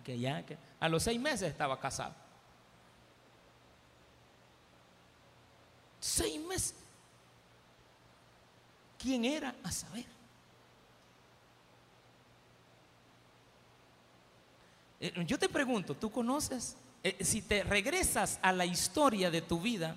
[0.04, 0.56] que ya, que...
[0.78, 2.14] A los seis meses estaba casado.
[5.98, 6.76] Seis meses.
[8.96, 9.52] ¿Quién era?
[9.64, 10.17] A saber.
[15.00, 16.76] Yo te pregunto, ¿tú conoces?
[17.02, 19.96] Eh, si te regresas a la historia de tu vida,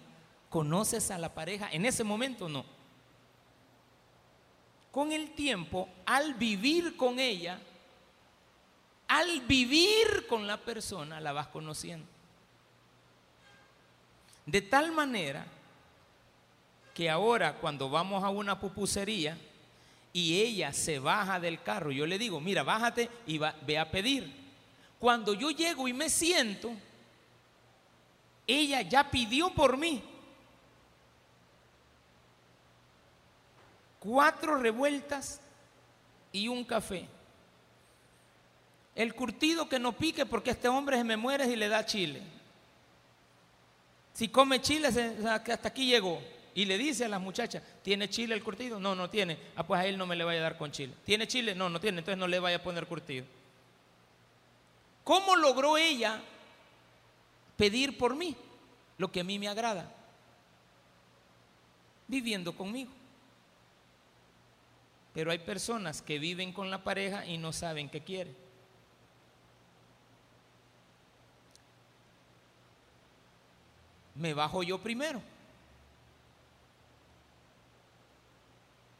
[0.50, 1.70] ¿conoces a la pareja?
[1.72, 2.64] En ese momento no.
[4.92, 7.60] Con el tiempo, al vivir con ella,
[9.08, 12.06] al vivir con la persona, la vas conociendo.
[14.46, 15.46] De tal manera
[16.94, 19.38] que ahora cuando vamos a una pupusería
[20.14, 24.41] y ella se baja del carro, yo le digo, mira, bájate y ve a pedir.
[25.02, 26.72] Cuando yo llego y me siento,
[28.46, 30.00] ella ya pidió por mí.
[34.00, 35.42] Cuatro revueltas
[36.32, 37.08] y un café.
[38.94, 42.22] El curtido que no pique porque este hombre se me muere y le da chile.
[44.14, 46.22] Si come chile, hasta aquí llegó.
[46.54, 48.80] Y le dice a la muchacha, ¿tiene chile el curtido?
[48.80, 49.36] No, no tiene.
[49.56, 50.94] Ah, pues a él no me le vaya a dar con chile.
[51.04, 51.56] ¿Tiene chile?
[51.56, 52.00] No, no tiene.
[52.00, 53.26] Entonces no le vaya a poner curtido.
[55.04, 56.22] ¿Cómo logró ella
[57.58, 58.36] pedir por mí
[58.98, 59.92] lo que a mí me agrada?
[62.08, 62.92] Viviendo conmigo.
[65.14, 68.34] Pero hay personas que viven con la pareja y no saben qué quiere.
[74.16, 75.22] Me bajo yo primero.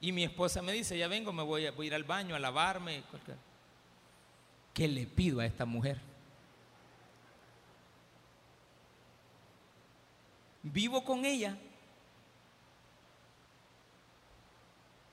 [0.02, 3.04] Y mi esposa me dice, ya vengo, me voy a, ir al baño a lavarme.
[4.74, 6.00] ¿Qué le pido a esta mujer?
[10.64, 11.58] Vivo con ella,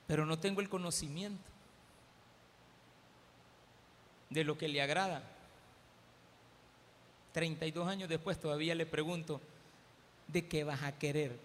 [0.07, 1.43] pero no tengo el conocimiento
[4.29, 5.23] de lo que le agrada.
[7.33, 9.41] 32 años después todavía le pregunto,
[10.27, 11.37] ¿de qué vas a querer?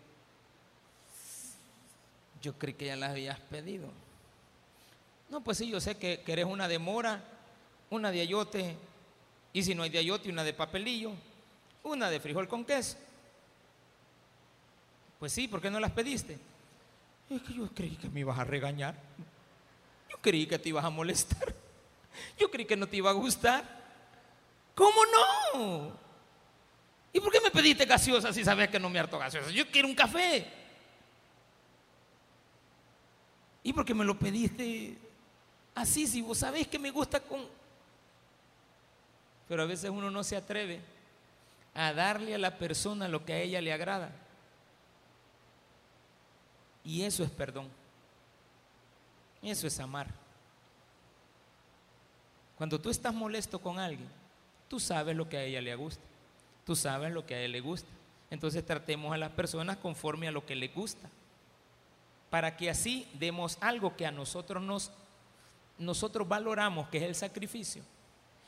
[2.42, 3.88] Yo creí que ya las habías pedido.
[5.30, 7.22] No, pues sí, yo sé que querés una de mora,
[7.90, 8.76] una de ayote,
[9.52, 11.12] y si no hay de ayote, una de papelillo,
[11.82, 12.96] una de frijol con queso.
[15.18, 16.38] Pues sí, ¿por qué no las pediste?
[17.30, 18.94] Es que yo creí que me ibas a regañar.
[20.10, 21.54] Yo creí que te ibas a molestar.
[22.38, 23.64] Yo creí que no te iba a gustar.
[24.74, 25.92] ¿Cómo no?
[27.12, 29.50] ¿Y por qué me pediste gaseosa si sabes que no me harto gaseosa?
[29.50, 30.46] Yo quiero un café.
[33.62, 34.98] ¿Y por qué me lo pediste
[35.74, 37.46] así si vos sabés que me gusta con...
[39.54, 40.80] Pero a veces uno no se atreve
[41.74, 44.10] a darle a la persona lo que a ella le agrada.
[46.82, 47.68] Y eso es perdón.
[49.40, 50.08] Eso es amar.
[52.58, 54.08] Cuando tú estás molesto con alguien,
[54.68, 56.02] tú sabes lo que a ella le gusta.
[56.66, 57.90] Tú sabes lo que a él le gusta.
[58.30, 61.08] Entonces tratemos a las personas conforme a lo que le gusta.
[62.28, 64.90] Para que así demos algo que a nosotros nos
[65.78, 67.84] nosotros valoramos, que es el sacrificio,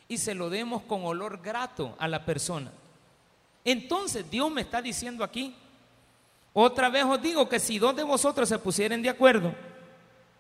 [0.08, 2.70] y se lo demos con olor grato a la persona.
[3.64, 5.54] Entonces Dios me está diciendo aquí,
[6.52, 9.52] otra vez os digo que si dos de vosotros se pusieren de acuerdo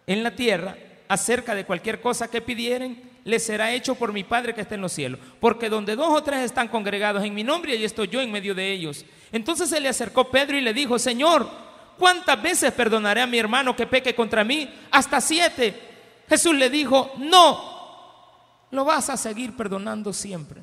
[0.06, 0.76] en la tierra
[1.08, 4.80] acerca de cualquier cosa que pidieren, les será hecho por mi Padre que está en
[4.80, 5.18] los cielos.
[5.40, 8.54] Porque donde dos o tres están congregados en mi nombre, y estoy yo en medio
[8.54, 9.04] de ellos.
[9.32, 11.48] Entonces se le acercó Pedro y le dijo, Señor,
[11.98, 14.72] ¿cuántas veces perdonaré a mi hermano que peque contra mí?
[14.92, 15.74] Hasta siete.
[16.28, 17.75] Jesús le dijo, no,
[18.70, 20.62] lo vas a seguir perdonando siempre.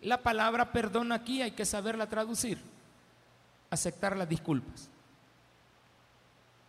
[0.00, 2.60] La palabra perdón aquí hay que saberla traducir,
[3.70, 4.88] aceptar las disculpas.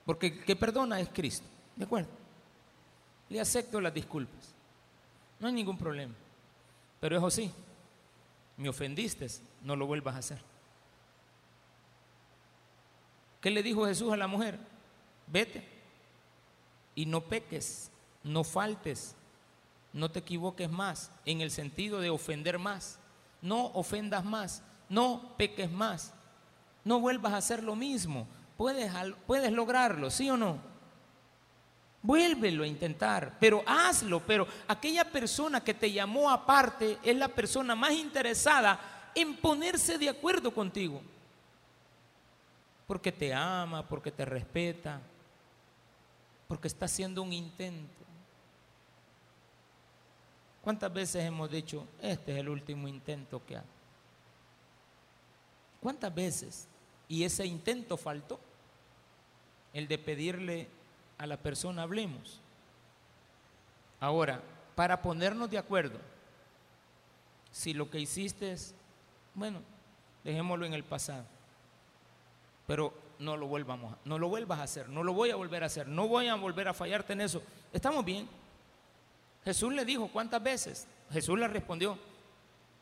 [0.06, 2.10] Porque el que perdona es Cristo, ¿de acuerdo?
[3.30, 4.54] Le acepto las disculpas.
[5.40, 6.14] No hay ningún problema.
[7.00, 7.52] Pero eso sí,
[8.58, 9.28] me ofendiste,
[9.64, 10.40] no lo vuelvas a hacer.
[13.42, 14.60] ¿Qué le dijo Jesús a la mujer?
[15.28, 15.73] Vete
[16.96, 17.92] y no peques,
[18.24, 19.16] no faltes,
[19.92, 23.00] no te equivoques más, en el sentido de ofender más
[23.44, 26.14] no ofendas más, no peques más,
[26.84, 28.26] no vuelvas a hacer lo mismo.
[28.58, 28.92] Puedes,
[29.28, 30.58] puedes lograrlo, ¿sí o no?
[32.02, 34.22] Vuélvelo a intentar, pero hazlo.
[34.22, 40.10] Pero aquella persona que te llamó aparte es la persona más interesada en ponerse de
[40.10, 41.02] acuerdo contigo.
[42.88, 45.02] Porque te ama, porque te respeta,
[46.54, 48.06] porque está haciendo un intento.
[50.62, 53.66] ¿Cuántas veces hemos dicho, este es el último intento que hago?
[55.82, 56.68] ¿Cuántas veces?
[57.08, 58.40] Y ese intento faltó,
[59.74, 60.68] el de pedirle
[61.18, 62.40] a la persona hablemos.
[64.00, 64.40] Ahora,
[64.76, 65.98] para ponernos de acuerdo,
[67.52, 68.76] si lo que hiciste es,
[69.34, 69.60] bueno,
[70.24, 71.26] dejémoslo en el pasado,
[72.68, 72.94] pero
[73.24, 73.48] no lo
[74.06, 76.36] no lo vuelvas a hacer, no lo voy a volver a hacer, no voy a
[76.36, 77.42] volver a fallarte en eso.
[77.72, 78.28] Estamos bien,
[79.44, 80.88] Jesús le dijo, ¿cuántas veces?
[81.12, 81.98] Jesús le respondió,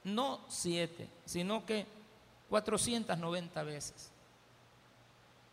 [0.04, 1.86] no siete, sino que
[2.50, 4.12] 490 veces.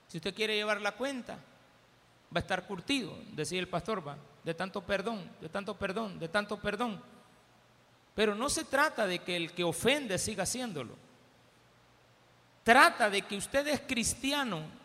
[0.09, 4.55] Si usted quiere llevar la cuenta, va a estar curtido, decía el pastor, va, de
[4.55, 7.01] tanto perdón, de tanto perdón, de tanto perdón.
[8.14, 10.95] Pero no se trata de que el que ofende siga haciéndolo.
[12.64, 14.78] Trata de que usted es cristiano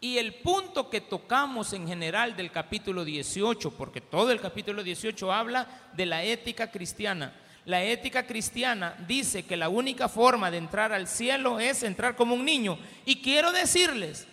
[0.00, 5.32] y el punto que tocamos en general del capítulo 18, porque todo el capítulo 18
[5.32, 7.34] habla de la ética cristiana.
[7.64, 12.34] La ética cristiana dice que la única forma de entrar al cielo es entrar como
[12.34, 12.78] un niño.
[13.04, 14.26] Y quiero decirles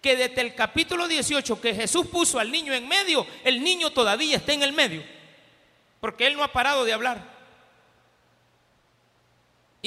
[0.00, 4.36] que desde el capítulo 18 que Jesús puso al niño en medio, el niño todavía
[4.36, 5.02] está en el medio,
[6.00, 7.37] porque él no ha parado de hablar.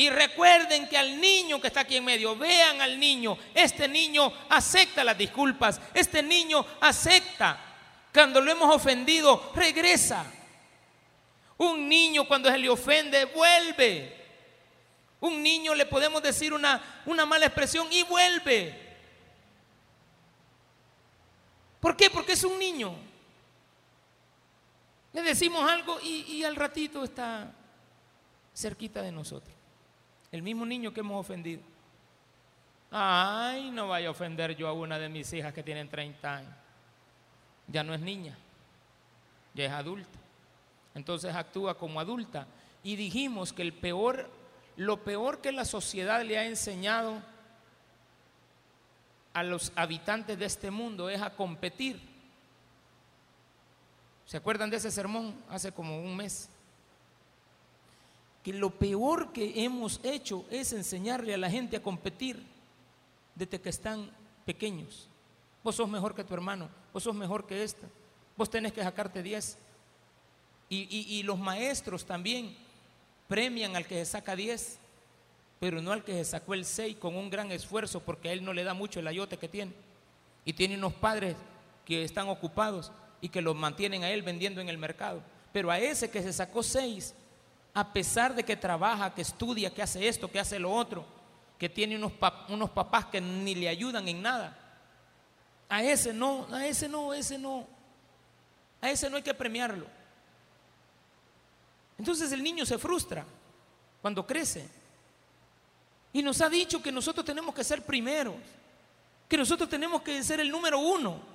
[0.01, 4.33] Y recuerden que al niño que está aquí en medio, vean al niño, este niño
[4.49, 7.59] acepta las disculpas, este niño acepta.
[8.11, 10.25] Cuando lo hemos ofendido, regresa.
[11.59, 14.25] Un niño cuando se le ofende, vuelve.
[15.19, 18.97] Un niño le podemos decir una, una mala expresión y vuelve.
[21.79, 22.09] ¿Por qué?
[22.09, 22.95] Porque es un niño.
[25.13, 27.53] Le decimos algo y, y al ratito está
[28.55, 29.60] cerquita de nosotros.
[30.31, 31.61] El mismo niño que hemos ofendido.
[32.89, 36.53] Ay, no vaya a ofender yo a una de mis hijas que tienen 30 años.
[37.67, 38.37] Ya no es niña,
[39.53, 40.19] ya es adulta.
[40.93, 42.47] Entonces actúa como adulta.
[42.83, 44.29] Y dijimos que el peor,
[44.75, 47.21] lo peor que la sociedad le ha enseñado
[49.33, 52.01] a los habitantes de este mundo es a competir.
[54.25, 56.49] ¿Se acuerdan de ese sermón hace como un mes?
[58.43, 62.43] Que lo peor que hemos hecho es enseñarle a la gente a competir
[63.35, 64.09] desde que están
[64.45, 65.07] pequeños.
[65.63, 67.87] Vos sos mejor que tu hermano, vos sos mejor que esta,
[68.35, 69.57] vos tenés que sacarte 10.
[70.69, 72.55] Y, y los maestros también
[73.27, 74.79] premian al que se saca 10,
[75.59, 78.43] pero no al que se sacó el 6 con un gran esfuerzo porque a él
[78.43, 79.73] no le da mucho el ayote que tiene.
[80.45, 81.35] Y tiene unos padres
[81.85, 85.21] que están ocupados y que lo mantienen a él vendiendo en el mercado.
[85.53, 87.13] Pero a ese que se sacó seis,
[87.73, 91.05] a pesar de que trabaja, que estudia, que hace esto, que hace lo otro,
[91.57, 92.13] que tiene unos,
[92.49, 94.57] unos papás que ni le ayudan en nada,
[95.69, 97.65] a ese no, a ese no, a ese no,
[98.81, 99.85] a ese no hay que premiarlo.
[101.97, 103.25] Entonces el niño se frustra
[104.01, 104.67] cuando crece.
[106.13, 108.35] Y nos ha dicho que nosotros tenemos que ser primeros,
[109.29, 111.30] que nosotros tenemos que ser el número uno.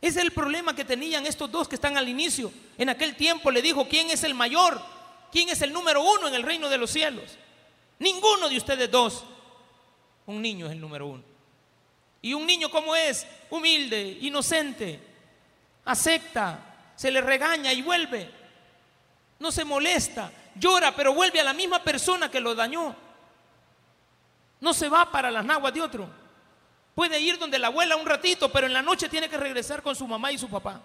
[0.00, 2.52] Ese es el problema que tenían estos dos que están al inicio.
[2.76, 4.80] En aquel tiempo le dijo, ¿quién es el mayor?
[5.32, 7.36] ¿Quién es el número uno en el reino de los cielos?
[7.98, 9.24] Ninguno de ustedes dos.
[10.26, 11.22] Un niño es el número uno.
[12.20, 13.26] ¿Y un niño cómo es?
[13.50, 15.00] Humilde, inocente,
[15.84, 18.30] acepta, se le regaña y vuelve.
[19.38, 22.94] No se molesta, llora, pero vuelve a la misma persona que lo dañó.
[24.60, 26.25] No se va para las naguas de otro.
[26.96, 29.94] Puede ir donde la abuela un ratito, pero en la noche tiene que regresar con
[29.94, 30.80] su mamá y su papá.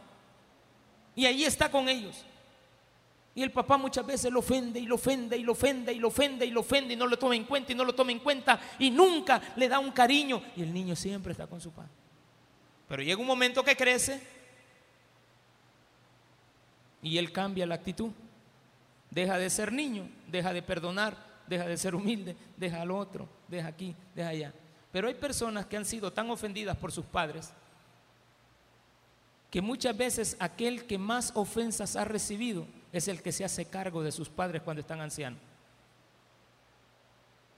[1.15, 2.25] Y ahí está con ellos.
[3.33, 6.09] Y el papá muchas veces lo ofende y lo ofende y lo ofende y lo
[6.09, 8.19] ofende y lo ofende y no lo toma en cuenta y no lo toma en
[8.19, 10.43] cuenta y nunca le da un cariño.
[10.57, 11.87] Y el niño siempre está con su papá.
[12.89, 14.21] Pero llega un momento que crece
[17.01, 18.11] y él cambia la actitud.
[19.09, 21.15] Deja de ser niño, deja de perdonar,
[21.47, 24.53] deja de ser humilde, deja al otro, deja aquí, deja allá.
[24.91, 27.51] Pero hay personas que han sido tan ofendidas por sus padres
[29.49, 34.01] que muchas veces aquel que más ofensas ha recibido es el que se hace cargo
[34.01, 35.39] de sus padres cuando están ancianos.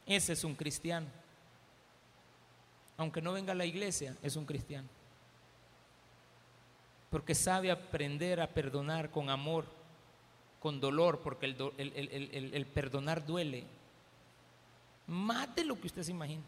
[0.05, 1.07] Ese es un cristiano.
[2.97, 4.88] Aunque no venga a la iglesia, es un cristiano.
[7.09, 9.65] Porque sabe aprender a perdonar con amor,
[10.59, 13.65] con dolor, porque el, perdonar duele.
[15.07, 16.43] Más de lo que usted se imagina.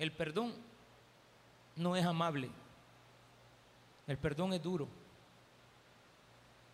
[0.00, 0.54] El perdón
[1.76, 2.48] no es amable.
[4.06, 4.88] El perdón es duro.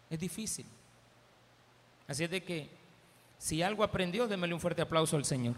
[0.09, 0.65] Es difícil.
[2.07, 2.71] Así es de que
[3.37, 5.57] si algo aprendió, démele un fuerte aplauso al Señor.